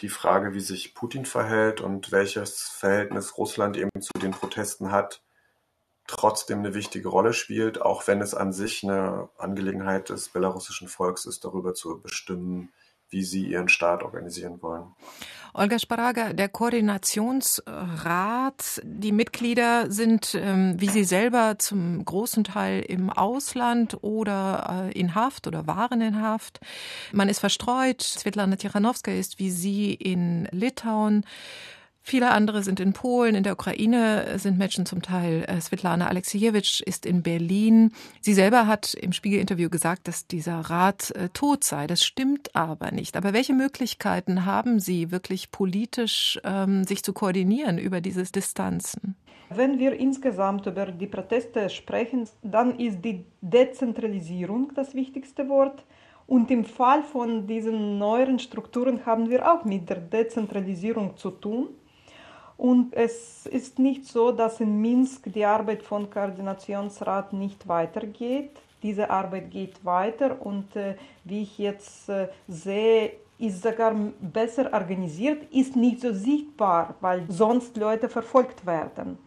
die 0.00 0.08
Frage, 0.08 0.52
wie 0.52 0.60
sich 0.60 0.94
Putin 0.94 1.24
verhält 1.24 1.80
und 1.80 2.12
welches 2.12 2.62
Verhältnis 2.62 3.38
Russland 3.38 3.76
eben 3.76 3.90
zu 4.00 4.12
den 4.20 4.32
Protesten 4.32 4.90
hat, 4.90 5.22
trotzdem 6.06 6.60
eine 6.60 6.74
wichtige 6.74 7.08
Rolle 7.08 7.32
spielt, 7.32 7.80
auch 7.80 8.06
wenn 8.06 8.20
es 8.20 8.34
an 8.34 8.52
sich 8.52 8.84
eine 8.84 9.28
Angelegenheit 9.38 10.08
des 10.08 10.28
belarussischen 10.28 10.88
Volks 10.88 11.26
ist, 11.26 11.44
darüber 11.44 11.74
zu 11.74 12.00
bestimmen, 12.00 12.70
wie 13.08 13.22
sie 13.22 13.46
ihren 13.46 13.68
Staat 13.68 14.02
organisieren 14.02 14.60
wollen. 14.62 14.94
Olga 15.58 15.78
Sparaga, 15.78 16.34
der 16.34 16.50
Koordinationsrat, 16.50 18.82
die 18.82 19.12
Mitglieder 19.12 19.90
sind, 19.90 20.34
ähm, 20.34 20.78
wie 20.78 20.90
Sie 20.90 21.04
selber, 21.04 21.58
zum 21.58 22.04
großen 22.04 22.44
Teil 22.44 22.82
im 22.82 23.08
Ausland 23.08 23.96
oder 24.02 24.90
äh, 24.92 24.98
in 24.98 25.14
Haft 25.14 25.46
oder 25.46 25.66
waren 25.66 26.02
in 26.02 26.20
Haft. 26.20 26.60
Man 27.10 27.30
ist 27.30 27.38
verstreut. 27.38 28.02
Svetlana 28.02 28.56
Tichanowska 28.56 29.12
ist 29.12 29.38
wie 29.38 29.50
Sie 29.50 29.94
in 29.94 30.46
Litauen. 30.50 31.24
Viele 32.08 32.30
andere 32.30 32.62
sind 32.62 32.78
in 32.78 32.92
Polen, 32.92 33.34
in 33.34 33.42
der 33.42 33.54
Ukraine 33.54 34.38
sind 34.38 34.58
Menschen 34.58 34.86
zum 34.86 35.02
Teil. 35.02 35.44
Äh, 35.48 35.60
Svetlana 35.60 36.06
Alexiejewitsch 36.06 36.80
ist 36.80 37.04
in 37.04 37.24
Berlin. 37.24 37.90
Sie 38.20 38.32
selber 38.32 38.68
hat 38.68 38.94
im 38.94 39.12
Spiegel-Interview 39.12 39.68
gesagt, 39.68 40.06
dass 40.06 40.28
dieser 40.28 40.60
Rat 40.60 41.10
äh, 41.16 41.30
tot 41.30 41.64
sei. 41.64 41.88
Das 41.88 42.04
stimmt 42.04 42.54
aber 42.54 42.92
nicht. 42.92 43.16
Aber 43.16 43.32
welche 43.32 43.54
Möglichkeiten 43.54 44.46
haben 44.46 44.78
Sie, 44.78 45.10
wirklich 45.10 45.50
politisch 45.50 46.38
ähm, 46.44 46.84
sich 46.84 47.02
zu 47.02 47.12
koordinieren 47.12 47.76
über 47.76 48.00
diese 48.00 48.22
Distanzen? 48.22 49.16
Wenn 49.50 49.80
wir 49.80 49.98
insgesamt 49.98 50.64
über 50.66 50.86
die 50.86 51.08
Proteste 51.08 51.68
sprechen, 51.70 52.28
dann 52.40 52.78
ist 52.78 53.04
die 53.04 53.24
Dezentralisierung 53.40 54.70
das 54.76 54.94
wichtigste 54.94 55.48
Wort. 55.48 55.84
Und 56.28 56.52
im 56.52 56.64
Fall 56.64 57.02
von 57.02 57.48
diesen 57.48 57.98
neueren 57.98 58.38
Strukturen 58.38 59.04
haben 59.06 59.28
wir 59.28 59.52
auch 59.52 59.64
mit 59.64 59.90
der 59.90 59.98
Dezentralisierung 59.98 61.16
zu 61.16 61.32
tun. 61.32 61.70
Und 62.56 62.94
es 62.94 63.46
ist 63.46 63.78
nicht 63.78 64.06
so, 64.06 64.32
dass 64.32 64.60
in 64.60 64.80
Minsk 64.80 65.32
die 65.32 65.44
Arbeit 65.44 65.82
von 65.82 66.08
Koordinationsrat 66.08 67.32
nicht 67.32 67.68
weitergeht. 67.68 68.52
Diese 68.82 69.10
Arbeit 69.10 69.50
geht 69.50 69.84
weiter 69.84 70.44
und 70.44 70.74
äh, 70.76 70.96
wie 71.24 71.42
ich 71.42 71.58
jetzt 71.58 72.08
äh, 72.08 72.28
sehe, 72.48 73.12
ist 73.38 73.62
sogar 73.62 73.94
besser 74.20 74.72
organisiert, 74.72 75.52
ist 75.52 75.76
nicht 75.76 76.00
so 76.00 76.12
sichtbar, 76.12 76.94
weil 77.00 77.24
sonst 77.28 77.76
Leute 77.76 78.08
verfolgt 78.08 78.64
werden. 78.64 79.18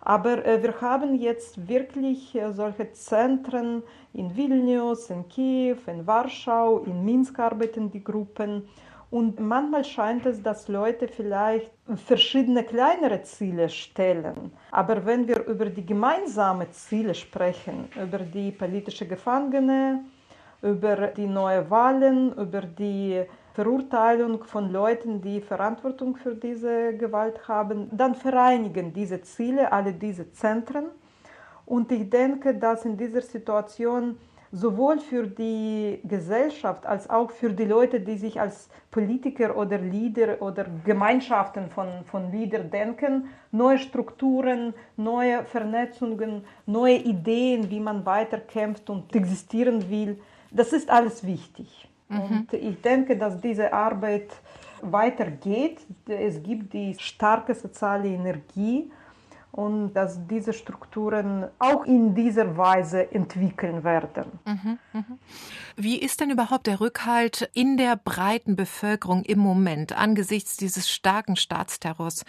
Aber 0.00 0.44
äh, 0.44 0.62
wir 0.62 0.80
haben 0.80 1.14
jetzt 1.14 1.68
wirklich 1.68 2.34
äh, 2.34 2.52
solche 2.52 2.92
Zentren 2.92 3.82
in 4.14 4.36
Vilnius, 4.36 5.10
in 5.10 5.28
Kiew, 5.28 5.76
in 5.86 6.06
Warschau, 6.06 6.80
in 6.80 7.04
Minsk 7.04 7.38
arbeiten 7.38 7.90
die 7.90 8.02
Gruppen. 8.02 8.68
Und 9.12 9.38
manchmal 9.40 9.84
scheint 9.84 10.24
es, 10.24 10.42
dass 10.42 10.68
Leute 10.68 11.06
vielleicht 11.06 11.70
verschiedene 11.96 12.64
kleinere 12.64 13.20
Ziele 13.20 13.68
stellen. 13.68 14.52
Aber 14.70 15.04
wenn 15.04 15.28
wir 15.28 15.44
über 15.44 15.66
die 15.66 15.84
gemeinsamen 15.84 16.72
Ziele 16.72 17.14
sprechen, 17.14 17.90
über 18.02 18.20
die 18.20 18.52
politische 18.52 19.06
Gefangene, 19.06 20.02
über 20.62 21.08
die 21.08 21.26
neuen 21.26 21.68
Wahlen, 21.68 22.32
über 22.38 22.62
die 22.62 23.22
Verurteilung 23.52 24.44
von 24.44 24.72
Leuten, 24.72 25.20
die 25.20 25.42
Verantwortung 25.42 26.16
für 26.16 26.34
diese 26.34 26.96
Gewalt 26.96 27.46
haben, 27.46 27.90
dann 27.92 28.14
vereinigen 28.14 28.94
diese 28.94 29.20
Ziele, 29.20 29.70
alle 29.70 29.92
diese 29.92 30.32
Zentren. 30.32 30.86
Und 31.66 31.92
ich 31.92 32.08
denke, 32.08 32.54
dass 32.54 32.86
in 32.86 32.96
dieser 32.96 33.20
Situation 33.20 34.16
sowohl 34.52 35.00
für 35.00 35.26
die 35.26 36.00
Gesellschaft 36.04 36.84
als 36.84 37.08
auch 37.08 37.30
für 37.30 37.50
die 37.50 37.64
Leute, 37.64 38.00
die 38.00 38.18
sich 38.18 38.38
als 38.38 38.68
Politiker 38.90 39.56
oder 39.56 39.78
Leader 39.78 40.42
oder 40.42 40.66
Gemeinschaften 40.84 41.70
von, 41.70 41.88
von 42.04 42.30
Leader 42.30 42.58
denken, 42.58 43.28
neue 43.50 43.78
Strukturen, 43.78 44.74
neue 44.98 45.44
Vernetzungen, 45.44 46.44
neue 46.66 46.96
Ideen, 46.96 47.70
wie 47.70 47.80
man 47.80 48.04
weiterkämpft 48.04 48.90
und 48.90 49.16
existieren 49.16 49.88
will, 49.88 50.20
das 50.50 50.74
ist 50.74 50.90
alles 50.90 51.26
wichtig. 51.26 51.88
Mhm. 52.10 52.20
Und 52.20 52.52
ich 52.52 52.80
denke, 52.82 53.16
dass 53.16 53.40
diese 53.40 53.72
Arbeit 53.72 54.28
weitergeht. 54.82 55.80
Es 56.06 56.42
gibt 56.42 56.74
die 56.74 56.94
starke 56.98 57.54
soziale 57.54 58.08
Energie 58.08 58.90
und 59.52 59.92
dass 59.92 60.26
diese 60.26 60.54
Strukturen 60.54 61.46
auch 61.58 61.84
in 61.84 62.14
dieser 62.14 62.56
Weise 62.56 63.12
entwickeln 63.12 63.84
werden. 63.84 64.24
Mhm, 64.46 64.78
mh. 64.94 65.04
Wie 65.76 65.98
ist 65.98 66.20
denn 66.20 66.30
überhaupt 66.30 66.66
der 66.66 66.80
Rückhalt 66.80 67.50
in 67.52 67.76
der 67.76 67.96
breiten 67.96 68.56
Bevölkerung 68.56 69.24
im 69.24 69.38
Moment 69.38 69.96
angesichts 69.96 70.56
dieses 70.56 70.90
starken 70.90 71.36
Staatsterrors, 71.36 72.24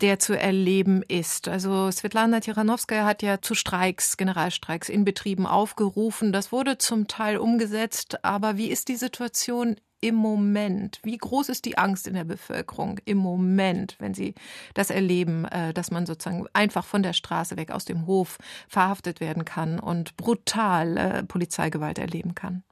der 0.00 0.18
zu 0.18 0.38
erleben 0.38 1.02
ist? 1.06 1.46
Also 1.46 1.90
Svetlana 1.92 2.40
Tiranowskaja 2.40 3.04
hat 3.04 3.22
ja 3.22 3.40
zu 3.40 3.54
Streiks, 3.54 4.16
Generalstreiks 4.16 4.88
in 4.88 5.04
Betrieben 5.04 5.46
aufgerufen. 5.46 6.32
Das 6.32 6.50
wurde 6.50 6.76
zum 6.78 7.06
Teil 7.06 7.36
umgesetzt. 7.36 8.24
Aber 8.24 8.56
wie 8.56 8.68
ist 8.68 8.88
die 8.88 8.96
Situation 8.96 9.76
im 10.04 10.16
Moment? 10.16 11.00
Wie 11.02 11.16
groß 11.16 11.48
ist 11.48 11.64
die 11.64 11.78
Angst 11.78 12.06
in 12.06 12.12
der 12.12 12.24
Bevölkerung 12.24 13.00
im 13.06 13.16
Moment, 13.16 13.96
wenn 13.98 14.12
Sie 14.12 14.34
das 14.74 14.90
erleben, 14.90 15.46
äh, 15.46 15.72
dass 15.72 15.90
man 15.90 16.04
sozusagen 16.04 16.46
einfach 16.52 16.84
von 16.84 17.02
der 17.02 17.14
Straße 17.14 17.56
weg 17.56 17.70
aus 17.70 17.86
dem 17.86 18.06
Hof 18.06 18.36
verhaftet 18.68 19.20
werden 19.20 19.46
kann 19.46 19.80
und 19.80 20.16
brutal 20.18 20.96
äh, 20.98 21.22
Polizeigewalt 21.22 21.98
erleben 21.98 22.34
kann? 22.34 22.62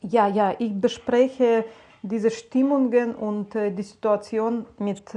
Ja, 0.00 0.28
ja, 0.28 0.54
ich 0.60 0.80
bespreche 0.80 1.64
diese 2.02 2.30
Stimmungen 2.30 3.16
und 3.16 3.56
äh, 3.56 3.72
die 3.72 3.82
Situation 3.82 4.64
mit 4.78 5.12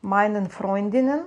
meinen 0.00 0.50
Freundinnen. 0.50 1.20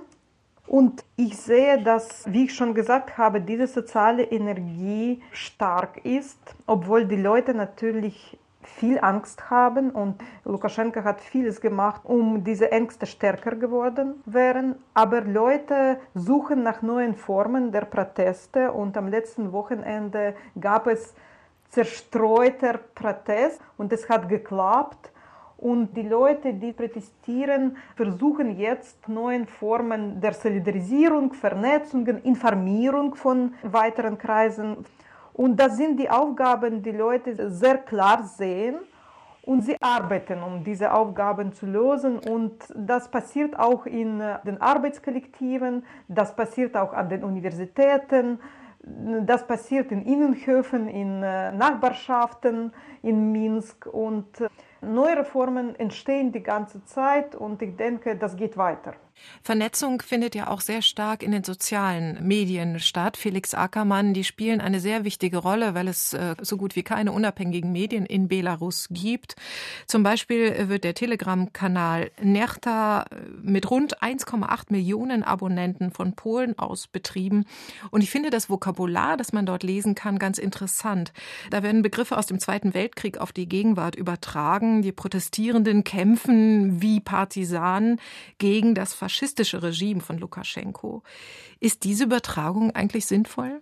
Und 0.66 1.04
ich 1.16 1.36
sehe, 1.36 1.82
dass, 1.82 2.24
wie 2.30 2.44
ich 2.44 2.54
schon 2.54 2.74
gesagt 2.74 3.18
habe, 3.18 3.40
diese 3.40 3.66
soziale 3.66 4.24
Energie 4.24 5.22
stark 5.32 6.04
ist, 6.04 6.38
obwohl 6.66 7.06
die 7.06 7.16
Leute 7.16 7.52
natürlich 7.52 8.38
viel 8.66 8.98
Angst 9.00 9.50
haben 9.50 9.90
und 9.90 10.22
Lukaschenka 10.44 11.04
hat 11.04 11.20
vieles 11.20 11.60
gemacht, 11.60 12.02
um 12.04 12.44
diese 12.44 12.72
Ängste 12.72 13.06
stärker 13.06 13.56
geworden 13.56 14.22
wären. 14.26 14.76
Aber 14.94 15.22
Leute 15.22 15.98
suchen 16.14 16.62
nach 16.62 16.82
neuen 16.82 17.14
Formen 17.14 17.72
der 17.72 17.84
Proteste 17.84 18.72
und 18.72 18.96
am 18.96 19.08
letzten 19.08 19.52
Wochenende 19.52 20.34
gab 20.60 20.86
es 20.86 21.14
zerstreuter 21.70 22.78
Protest 22.94 23.60
und 23.76 23.92
es 23.92 24.08
hat 24.08 24.28
geklappt. 24.28 25.10
Und 25.56 25.96
die 25.96 26.02
Leute, 26.02 26.54
die 26.54 26.72
protestieren, 26.72 27.76
versuchen 27.94 28.58
jetzt 28.58 29.08
neue 29.08 29.46
Formen 29.46 30.20
der 30.20 30.32
Solidarisierung, 30.32 31.32
Vernetzungen, 31.34 32.18
Informierung 32.24 33.14
von 33.14 33.54
weiteren 33.62 34.18
Kreisen 34.18 34.78
und 35.34 35.56
das 35.58 35.76
sind 35.76 35.98
die 35.98 36.10
Aufgaben, 36.10 36.82
die 36.82 36.90
Leute 36.90 37.50
sehr 37.50 37.78
klar 37.78 38.24
sehen 38.24 38.76
und 39.44 39.62
sie 39.62 39.76
arbeiten, 39.80 40.42
um 40.42 40.62
diese 40.62 40.92
Aufgaben 40.92 41.52
zu 41.52 41.66
lösen. 41.66 42.18
Und 42.18 42.54
das 42.74 43.10
passiert 43.10 43.58
auch 43.58 43.86
in 43.86 44.20
äh, 44.20 44.38
den 44.44 44.60
Arbeitskollektiven, 44.60 45.84
das 46.08 46.34
passiert 46.36 46.76
auch 46.76 46.92
an 46.92 47.08
den 47.08 47.24
Universitäten, 47.24 48.38
das 48.84 49.46
passiert 49.46 49.92
in 49.92 50.04
Innenhöfen, 50.04 50.88
in 50.88 51.22
äh, 51.22 51.52
Nachbarschaften 51.52 52.72
in 53.02 53.32
Minsk. 53.32 53.86
Und 53.86 54.40
äh, 54.40 54.48
neue 54.80 55.18
Reformen 55.18 55.76
entstehen 55.76 56.32
die 56.32 56.42
ganze 56.42 56.84
Zeit 56.84 57.34
und 57.34 57.62
ich 57.62 57.76
denke, 57.76 58.16
das 58.16 58.36
geht 58.36 58.56
weiter. 58.56 58.94
Vernetzung 59.42 60.02
findet 60.02 60.34
ja 60.34 60.48
auch 60.48 60.60
sehr 60.60 60.82
stark 60.82 61.22
in 61.22 61.32
den 61.32 61.44
sozialen 61.44 62.26
Medien 62.26 62.80
statt. 62.80 63.16
Felix 63.16 63.54
Ackermann, 63.54 64.14
die 64.14 64.24
spielen 64.24 64.60
eine 64.60 64.80
sehr 64.80 65.04
wichtige 65.04 65.38
Rolle, 65.38 65.74
weil 65.74 65.88
es 65.88 66.12
äh, 66.12 66.36
so 66.40 66.56
gut 66.56 66.76
wie 66.76 66.82
keine 66.82 67.12
unabhängigen 67.12 67.72
Medien 67.72 68.06
in 68.06 68.28
Belarus 68.28 68.88
gibt. 68.90 69.36
Zum 69.86 70.02
Beispiel 70.02 70.68
wird 70.68 70.84
der 70.84 70.94
Telegram-Kanal 70.94 72.10
Nerta 72.20 73.02
äh, 73.02 73.16
mit 73.42 73.70
rund 73.70 74.02
1,8 74.02 74.66
Millionen 74.70 75.22
Abonnenten 75.22 75.90
von 75.90 76.14
Polen 76.14 76.58
aus 76.58 76.86
betrieben. 76.86 77.44
Und 77.90 78.02
ich 78.02 78.10
finde 78.10 78.30
das 78.30 78.48
Vokabular, 78.48 79.16
das 79.16 79.32
man 79.32 79.46
dort 79.46 79.62
lesen 79.62 79.94
kann, 79.94 80.18
ganz 80.18 80.38
interessant. 80.38 81.12
Da 81.50 81.62
werden 81.62 81.82
Begriffe 81.82 82.16
aus 82.16 82.26
dem 82.26 82.38
Zweiten 82.38 82.74
Weltkrieg 82.74 83.18
auf 83.18 83.32
die 83.32 83.48
Gegenwart 83.48 83.96
übertragen. 83.96 84.82
Die 84.82 84.92
Protestierenden 84.92 85.84
kämpfen 85.84 86.80
wie 86.80 87.00
Partisanen 87.00 88.00
gegen 88.38 88.74
das 88.74 88.94
faschistische 89.12 89.62
Regime 89.62 90.00
von 90.00 90.16
Lukaschenko. 90.16 91.02
Ist 91.60 91.84
diese 91.84 92.04
Übertragung 92.04 92.74
eigentlich 92.74 93.04
sinnvoll? 93.06 93.60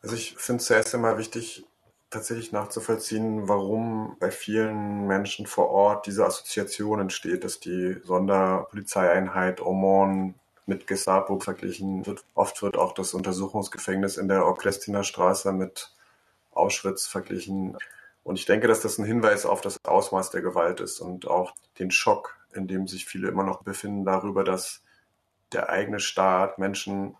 Also 0.00 0.14
ich 0.14 0.36
finde 0.36 0.60
es 0.60 0.66
zuerst 0.68 0.94
einmal 0.94 1.18
wichtig, 1.18 1.64
tatsächlich 2.10 2.52
nachzuvollziehen, 2.52 3.48
warum 3.48 4.16
bei 4.20 4.30
vielen 4.30 5.08
Menschen 5.08 5.46
vor 5.46 5.70
Ort 5.70 6.06
diese 6.06 6.24
Assoziation 6.24 7.00
entsteht, 7.00 7.42
dass 7.42 7.58
die 7.58 7.96
Sonderpolizeieinheit 8.04 9.60
Omon 9.60 10.34
mit 10.66 10.86
Gestapo 10.86 11.40
verglichen 11.40 12.06
wird. 12.06 12.24
Oft 12.34 12.62
wird 12.62 12.76
auch 12.76 12.92
das 12.92 13.12
Untersuchungsgefängnis 13.12 14.16
in 14.16 14.28
der 14.28 14.46
Oklestiner 14.46 15.02
Straße 15.02 15.52
mit 15.52 15.90
Auschwitz 16.52 17.06
verglichen. 17.06 17.76
Und 18.22 18.38
ich 18.38 18.46
denke, 18.46 18.68
dass 18.68 18.82
das 18.82 18.98
ein 18.98 19.04
Hinweis 19.04 19.46
auf 19.46 19.60
das 19.60 19.84
Ausmaß 19.84 20.30
der 20.30 20.42
Gewalt 20.42 20.78
ist 20.78 21.00
und 21.00 21.26
auch 21.26 21.54
den 21.80 21.90
Schock, 21.90 22.35
in 22.56 22.66
dem 22.66 22.86
sich 22.86 23.04
viele 23.06 23.28
immer 23.28 23.44
noch 23.44 23.62
befinden, 23.62 24.04
darüber, 24.04 24.44
dass 24.44 24.82
der 25.52 25.70
eigene 25.70 26.00
Staat 26.00 26.58
Menschen, 26.58 27.16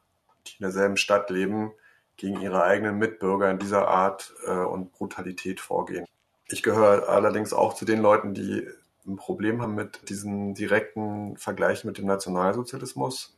die 0.46 0.53
in 0.59 0.62
derselben 0.62 0.96
Stadt 0.96 1.31
leben, 1.31 1.72
gegen 2.16 2.40
ihre 2.40 2.62
eigenen 2.62 2.99
Mitbürger 2.99 3.51
in 3.51 3.59
dieser 3.59 3.88
Art 3.88 4.35
äh, 4.46 4.51
und 4.51 4.92
Brutalität 4.92 5.61
vorgehen. 5.61 6.07
Ich 6.49 6.62
gehöre 6.62 7.09
allerdings 7.09 7.53
auch 7.53 7.75
zu 7.75 7.85
den 7.85 8.01
Leuten, 8.01 8.33
die 8.33 8.66
ein 9.07 9.16
Problem 9.16 9.62
haben 9.62 9.75
mit 9.75 10.09
diesen 10.09 10.55
direkten 10.55 11.37
Vergleichen 11.37 11.88
mit 11.88 11.99
dem 11.99 12.07
Nationalsozialismus. 12.07 13.37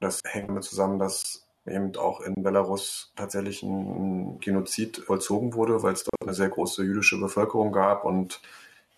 Das 0.00 0.20
hängt 0.24 0.48
damit 0.48 0.64
zusammen, 0.64 0.98
dass 0.98 1.46
eben 1.66 1.94
auch 1.96 2.20
in 2.20 2.42
Belarus 2.42 3.12
tatsächlich 3.16 3.62
ein 3.62 4.40
Genozid 4.40 4.98
vollzogen 4.98 5.54
wurde, 5.54 5.82
weil 5.82 5.92
es 5.92 6.04
dort 6.04 6.22
eine 6.22 6.34
sehr 6.34 6.48
große 6.48 6.82
jüdische 6.82 7.20
Bevölkerung 7.20 7.72
gab 7.72 8.04
und 8.04 8.40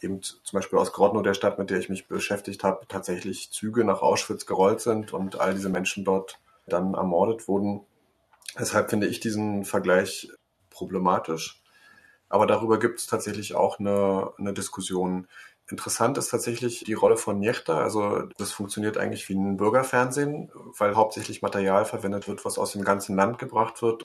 eben 0.04 0.22
zum 0.22 0.40
Beispiel 0.52 0.78
aus 0.78 0.92
Grodno, 0.92 1.22
der 1.22 1.34
Stadt, 1.34 1.58
mit 1.58 1.70
der 1.70 1.78
ich 1.78 1.88
mich 1.88 2.06
beschäftigt 2.06 2.62
habe, 2.62 2.86
tatsächlich 2.86 3.50
Züge 3.50 3.84
nach 3.84 4.02
Auschwitz 4.02 4.46
gerollt 4.46 4.80
sind 4.80 5.12
und 5.12 5.40
all 5.40 5.54
diese 5.54 5.68
Menschen 5.68 6.04
dort 6.04 6.38
dann 6.66 6.94
ermordet 6.94 7.48
wurden. 7.48 7.80
Deshalb 8.58 8.90
finde 8.90 9.06
ich 9.06 9.20
diesen 9.20 9.64
Vergleich 9.64 10.30
problematisch. 10.70 11.62
Aber 12.28 12.46
darüber 12.46 12.78
gibt 12.78 13.00
es 13.00 13.06
tatsächlich 13.06 13.54
auch 13.54 13.78
eine, 13.78 14.32
eine 14.38 14.52
Diskussion. 14.52 15.26
Interessant 15.68 16.18
ist 16.18 16.28
tatsächlich 16.28 16.84
die 16.84 16.94
Rolle 16.94 17.16
von 17.16 17.38
Njechta. 17.38 17.78
Also 17.78 18.28
das 18.38 18.52
funktioniert 18.52 18.98
eigentlich 18.98 19.28
wie 19.28 19.34
ein 19.34 19.56
Bürgerfernsehen, 19.56 20.50
weil 20.78 20.94
hauptsächlich 20.94 21.42
Material 21.42 21.84
verwendet 21.84 22.28
wird, 22.28 22.44
was 22.44 22.58
aus 22.58 22.72
dem 22.72 22.84
ganzen 22.84 23.16
Land 23.16 23.38
gebracht 23.38 23.82
wird 23.82 24.04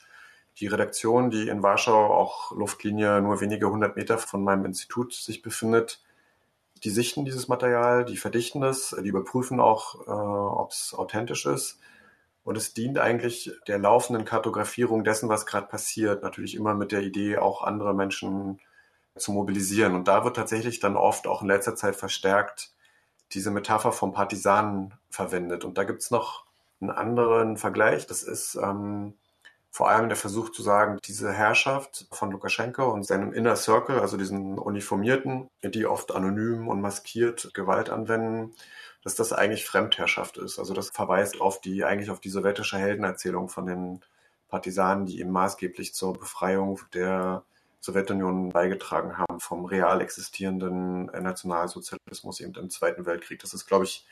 die 0.59 0.67
Redaktion, 0.67 1.29
die 1.29 1.47
in 1.47 1.63
Warschau 1.63 2.13
auch 2.13 2.51
Luftlinie 2.51 3.21
nur 3.21 3.41
wenige 3.41 3.69
hundert 3.69 3.95
Meter 3.95 4.17
von 4.17 4.43
meinem 4.43 4.65
Institut 4.65 5.13
sich 5.13 5.41
befindet, 5.41 6.03
die 6.83 6.89
sichten 6.89 7.25
dieses 7.25 7.47
Material, 7.47 8.05
die 8.05 8.17
verdichten 8.17 8.63
es, 8.63 8.95
die 9.03 9.09
überprüfen 9.09 9.59
auch, 9.59 10.07
äh, 10.07 10.11
ob 10.11 10.71
es 10.71 10.93
authentisch 10.93 11.45
ist. 11.45 11.79
Und 12.43 12.57
es 12.57 12.73
dient 12.73 12.97
eigentlich 12.97 13.51
der 13.67 13.77
laufenden 13.79 14.25
Kartografierung 14.25 15.03
dessen, 15.03 15.29
was 15.29 15.45
gerade 15.45 15.67
passiert. 15.67 16.23
Natürlich 16.23 16.55
immer 16.55 16.73
mit 16.73 16.91
der 16.91 17.01
Idee, 17.01 17.37
auch 17.37 17.63
andere 17.63 17.93
Menschen 17.93 18.59
zu 19.17 19.33
mobilisieren. 19.33 19.93
Und 19.93 20.07
da 20.07 20.23
wird 20.23 20.37
tatsächlich 20.37 20.79
dann 20.79 20.95
oft 20.95 21.27
auch 21.27 21.41
in 21.41 21.47
letzter 21.47 21.75
Zeit 21.75 21.95
verstärkt 21.95 22.73
diese 23.33 23.51
Metapher 23.51 23.91
vom 23.91 24.13
Partisanen 24.13 24.93
verwendet. 25.09 25.63
Und 25.63 25.77
da 25.77 25.83
gibt's 25.83 26.09
noch 26.09 26.45
einen 26.81 26.89
anderen 26.89 27.57
Vergleich. 27.57 28.07
Das 28.07 28.23
ist 28.23 28.55
ähm, 28.55 29.13
vor 29.71 29.89
allem 29.89 30.09
der 30.09 30.17
Versuch 30.17 30.49
zu 30.49 30.63
sagen, 30.63 30.97
diese 31.05 31.31
Herrschaft 31.31 32.07
von 32.11 32.31
Lukaschenko 32.31 32.91
und 32.91 33.05
seinem 33.05 33.33
Inner 33.33 33.55
Circle, 33.55 33.99
also 33.99 34.17
diesen 34.17 34.57
Uniformierten, 34.57 35.49
die 35.63 35.85
oft 35.85 36.11
anonym 36.13 36.67
und 36.67 36.81
maskiert 36.81 37.51
Gewalt 37.53 37.89
anwenden, 37.89 38.55
dass 39.03 39.15
das 39.15 39.31
eigentlich 39.31 39.65
Fremdherrschaft 39.65 40.37
ist. 40.37 40.59
Also 40.59 40.73
das 40.73 40.89
verweist 40.89 41.39
auf 41.39 41.61
die, 41.61 41.83
eigentlich 41.83 42.09
auf 42.09 42.19
die 42.19 42.29
sowjetische 42.29 42.77
Heldenerzählung 42.77 43.47
von 43.47 43.65
den 43.65 44.01
Partisanen, 44.49 45.05
die 45.05 45.19
eben 45.19 45.31
maßgeblich 45.31 45.93
zur 45.93 46.13
Befreiung 46.13 46.79
der 46.93 47.43
Sowjetunion 47.79 48.49
beigetragen 48.49 49.17
haben 49.17 49.39
vom 49.39 49.65
real 49.65 50.01
existierenden 50.01 51.05
Nationalsozialismus 51.05 52.41
eben 52.41 52.55
im 52.55 52.69
Zweiten 52.69 53.05
Weltkrieg. 53.05 53.39
Das 53.39 53.53
ist, 53.53 53.67
glaube 53.67 53.85
ich, 53.85 54.05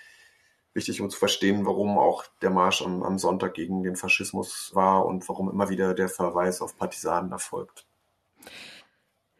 wichtig, 0.77 1.01
um 1.01 1.09
zu 1.09 1.19
verstehen, 1.19 1.65
warum 1.65 1.97
auch 1.97 2.23
der 2.41 2.51
Marsch 2.51 2.81
am, 2.81 3.03
am 3.03 3.17
Sonntag 3.17 3.53
gegen 3.55 3.83
den 3.83 3.97
Faschismus 3.97 4.71
war 4.73 5.05
und 5.05 5.27
warum 5.27 5.49
immer 5.49 5.67
wieder 5.67 5.93
der 5.93 6.07
Verweis 6.07 6.61
auf 6.61 6.77
Partisanen 6.77 7.33
erfolgt. 7.33 7.85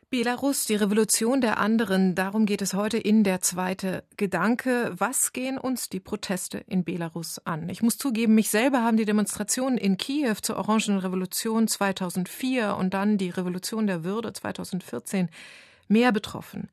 Belarus, 0.10 0.66
die 0.66 0.76
Revolution 0.76 1.42
der 1.42 1.58
anderen, 1.58 2.16
darum 2.16 2.46
geht 2.46 2.62
es 2.62 2.74
heute 2.74 2.98
in 2.98 3.26
der 3.26 3.42
zweite 3.42 4.06
Gedanke. 4.16 4.94
Was 4.98 5.34
gehen 5.34 5.58
uns 5.58 5.90
die 5.90 6.00
Proteste 6.00 6.60
in 6.60 6.86
Belarus 6.86 7.40
an? 7.46 7.68
Ich 7.68 7.82
muss 7.82 7.98
zugeben, 7.98 8.34
mich 8.34 8.50
selber 8.50 8.84
haben 8.84 8.96
die 8.96 9.04
Demonstrationen 9.04 9.78
in 9.78 9.98
Kiew 9.98 10.36
zur 10.42 10.56
Orangenen 10.56 11.00
Revolution 11.00 11.68
2004 11.68 12.78
und 12.78 12.94
dann 12.94 13.18
die 13.18 13.30
Revolution 13.30 13.86
der 13.86 14.06
Würde 14.06 14.32
2014 14.32 15.30
mehr 15.90 16.14
betroffen. 16.14 16.70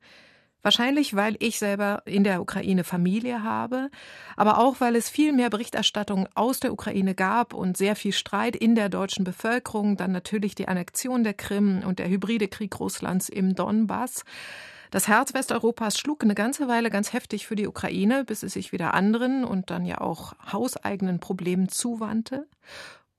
Wahrscheinlich, 0.65 1.15
weil 1.15 1.35
ich 1.37 1.59
selber 1.59 2.01
in 2.05 2.23
der 2.23 2.41
Ukraine 2.41 2.83
Familie 2.83 3.43
habe, 3.43 3.91
aber 4.35 4.57
auch, 4.57 4.81
weil 4.81 4.95
es 4.95 5.11
viel 5.11 5.31
mehr 5.31 5.51
Berichterstattung 5.51 6.27
aus 6.33 6.59
der 6.59 6.73
Ukraine 6.73 7.13
gab 7.13 7.53
und 7.53 7.77
sehr 7.77 7.95
viel 7.95 8.13
Streit 8.13 8.55
in 8.55 8.73
der 8.73 8.89
deutschen 8.89 9.23
Bevölkerung, 9.23 9.95
dann 9.95 10.11
natürlich 10.11 10.55
die 10.55 10.67
Annexion 10.67 11.23
der 11.23 11.35
Krim 11.35 11.83
und 11.85 11.99
der 11.99 12.09
hybride 12.09 12.47
Krieg 12.47 12.79
Russlands 12.79 13.29
im 13.29 13.53
Donbass. 13.53 14.23
Das 14.89 15.07
Herz 15.07 15.35
Westeuropas 15.35 15.99
schlug 15.99 16.23
eine 16.23 16.33
ganze 16.33 16.67
Weile 16.67 16.89
ganz 16.89 17.13
heftig 17.13 17.45
für 17.45 17.55
die 17.55 17.67
Ukraine, 17.67 18.25
bis 18.25 18.41
es 18.41 18.53
sich 18.53 18.71
wieder 18.71 18.95
anderen 18.95 19.45
und 19.45 19.69
dann 19.69 19.85
ja 19.85 20.01
auch 20.01 20.33
hauseigenen 20.51 21.19
Problemen 21.19 21.69
zuwandte. 21.69 22.47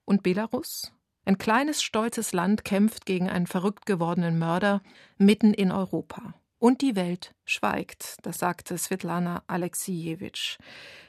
Und 0.04 0.24
Belarus? 0.24 0.92
Ein 1.24 1.38
kleines, 1.38 1.80
stolzes 1.80 2.32
Land 2.32 2.64
kämpft 2.64 3.06
gegen 3.06 3.30
einen 3.30 3.46
verrückt 3.46 3.86
gewordenen 3.86 4.36
Mörder 4.36 4.82
mitten 5.16 5.54
in 5.54 5.70
Europa. 5.70 6.34
Und 6.58 6.80
die 6.80 6.96
Welt 6.96 7.34
schweigt, 7.44 8.16
das 8.22 8.38
sagte 8.38 8.78
Svetlana 8.78 9.42
Alexijewitsch. 9.46 10.58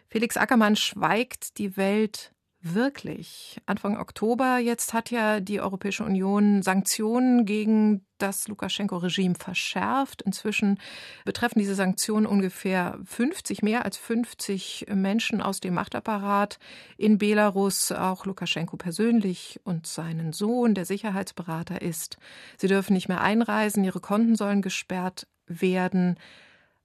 Felix 0.10 0.38
Ackermann 0.38 0.76
schweigt 0.76 1.58
die 1.58 1.78
Welt 1.78 2.34
wirklich. 2.62 3.58
Anfang 3.66 3.98
Oktober 3.98 4.58
jetzt 4.58 4.94
hat 4.94 5.12
ja 5.12 5.40
die 5.40 5.62
Europäische 5.62 6.04
Union 6.04 6.64
Sanktionen 6.64 7.46
gegen 7.46 8.06
das 8.18 8.48
Lukaschenko-Regime 8.48 9.36
verschärft. 9.36 10.24
Inzwischen 10.24 10.80
betreffen 11.24 11.60
diese 11.60 11.76
Sanktionen 11.76 12.26
ungefähr 12.26 12.98
50, 13.06 13.62
mehr 13.62 13.86
als 13.86 13.98
50 13.98 14.88
Menschen 14.94 15.42
aus 15.42 15.60
dem 15.60 15.76
Machtapparat 15.76 16.58
in 16.98 17.20
Belarus, 17.20 17.92
auch 17.92 18.26
Lukaschenko 18.26 18.76
persönlich 18.78 19.60
und 19.64 19.86
seinen 19.86 20.34
Sohn, 20.34 20.74
der 20.74 20.86
Sicherheitsberater 20.86 21.82
ist. 21.82 22.18
Sie 22.58 22.68
dürfen 22.68 22.94
nicht 22.94 23.08
mehr 23.08 23.22
einreisen, 23.22 23.84
ihre 23.84 24.00
Konten 24.00 24.36
sollen 24.36 24.62
gesperrt 24.62 25.28
werden. 25.48 26.20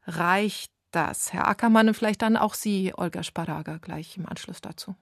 Reicht 0.07 0.72
das? 0.90 1.33
Herr 1.33 1.48
Ackermann 1.48 1.88
und 1.88 1.94
vielleicht 1.94 2.22
dann 2.22 2.37
auch 2.37 2.55
Sie, 2.55 2.92
Olga 2.96 3.22
Sparaga, 3.22 3.79
gleich 3.79 4.16
im 4.16 4.27
Anschluss 4.27 4.61
dazu. 4.61 4.94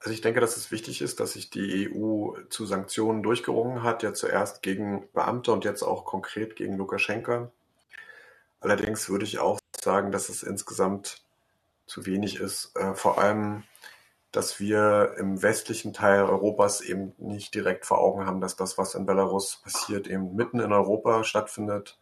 Also 0.00 0.12
ich 0.12 0.20
denke, 0.20 0.40
dass 0.40 0.56
es 0.56 0.70
wichtig 0.70 1.02
ist, 1.02 1.18
dass 1.18 1.32
sich 1.32 1.50
die 1.50 1.90
EU 1.92 2.34
zu 2.50 2.66
Sanktionen 2.66 3.22
durchgerungen 3.22 3.82
hat, 3.82 4.02
ja 4.02 4.14
zuerst 4.14 4.62
gegen 4.62 5.08
Beamte 5.12 5.52
und 5.52 5.64
jetzt 5.64 5.82
auch 5.82 6.04
konkret 6.04 6.54
gegen 6.54 6.76
Lukaschenka. 6.76 7.50
Allerdings 8.60 9.08
würde 9.08 9.24
ich 9.24 9.40
auch 9.40 9.58
sagen, 9.82 10.12
dass 10.12 10.28
es 10.28 10.42
insgesamt 10.42 11.22
zu 11.86 12.06
wenig 12.06 12.38
ist, 12.38 12.76
äh, 12.76 12.94
vor 12.94 13.18
allem, 13.18 13.64
dass 14.30 14.60
wir 14.60 15.14
im 15.18 15.42
westlichen 15.42 15.92
Teil 15.92 16.24
Europas 16.24 16.80
eben 16.80 17.14
nicht 17.18 17.54
direkt 17.54 17.86
vor 17.86 17.98
Augen 17.98 18.26
haben, 18.26 18.40
dass 18.40 18.56
das, 18.56 18.78
was 18.78 18.94
in 18.94 19.06
Belarus 19.06 19.60
passiert, 19.62 20.06
eben 20.06 20.34
mitten 20.36 20.60
in 20.60 20.72
Europa 20.72 21.24
stattfindet 21.24 21.98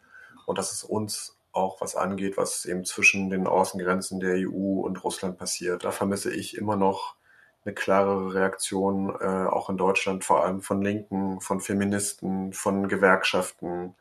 und 0.46 0.56
dass 0.58 0.72
es 0.72 0.82
uns 0.82 1.36
auch 1.52 1.80
was 1.80 1.96
angeht, 1.96 2.36
was 2.36 2.64
eben 2.64 2.84
zwischen 2.84 3.30
den 3.30 3.46
Außengrenzen 3.46 4.20
der 4.20 4.36
EU 4.48 4.80
und 4.80 5.02
Russland 5.04 5.38
passiert. 5.38 5.84
Da 5.84 5.90
vermisse 5.90 6.32
ich 6.32 6.56
immer 6.56 6.76
noch 6.76 7.16
eine 7.64 7.74
klarere 7.74 8.34
Reaktion, 8.34 9.10
äh, 9.20 9.46
auch 9.48 9.68
in 9.70 9.76
Deutschland, 9.76 10.24
vor 10.24 10.44
allem 10.44 10.62
von 10.62 10.82
Linken, 10.82 11.40
von 11.40 11.60
Feministen, 11.60 12.52
von 12.52 12.88
Gewerkschaften, 12.88 13.94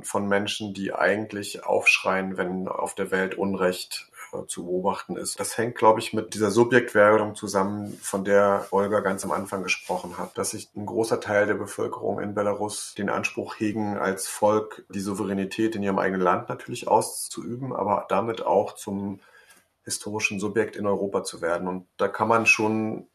von 0.00 0.28
Menschen, 0.28 0.74
die 0.74 0.94
eigentlich 0.94 1.64
aufschreien, 1.64 2.36
wenn 2.36 2.68
auf 2.68 2.94
der 2.94 3.10
Welt 3.10 3.34
Unrecht 3.34 4.07
zu 4.46 4.64
beobachten 4.64 5.16
ist. 5.16 5.38
Das 5.40 5.56
hängt, 5.56 5.76
glaube 5.76 6.00
ich, 6.00 6.12
mit 6.12 6.34
dieser 6.34 6.50
Subjektwerdung 6.50 7.34
zusammen, 7.34 7.98
von 8.02 8.24
der 8.24 8.66
Olga 8.70 9.00
ganz 9.00 9.24
am 9.24 9.32
Anfang 9.32 9.62
gesprochen 9.62 10.18
hat, 10.18 10.36
dass 10.36 10.50
sich 10.50 10.68
ein 10.76 10.86
großer 10.86 11.20
Teil 11.20 11.46
der 11.46 11.54
Bevölkerung 11.54 12.20
in 12.20 12.34
Belarus 12.34 12.94
den 12.96 13.10
Anspruch 13.10 13.58
hegen, 13.58 13.96
als 13.96 14.28
Volk 14.28 14.84
die 14.88 15.00
Souveränität 15.00 15.76
in 15.76 15.82
ihrem 15.82 15.98
eigenen 15.98 16.22
Land 16.22 16.48
natürlich 16.48 16.88
auszuüben, 16.88 17.74
aber 17.74 18.06
damit 18.08 18.44
auch 18.44 18.74
zum 18.74 19.20
historischen 19.84 20.38
Subjekt 20.40 20.76
in 20.76 20.86
Europa 20.86 21.24
zu 21.24 21.40
werden. 21.40 21.66
Und 21.66 21.86
da 21.96 22.08
kann 22.08 22.28
man 22.28 22.46
schon 22.46 23.06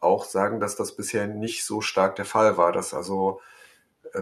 auch 0.00 0.24
sagen, 0.24 0.60
dass 0.60 0.76
das 0.76 0.96
bisher 0.96 1.26
nicht 1.26 1.64
so 1.64 1.80
stark 1.80 2.16
der 2.16 2.24
Fall 2.24 2.56
war, 2.56 2.72
dass 2.72 2.94
also 2.94 3.40
äh, 3.40 3.55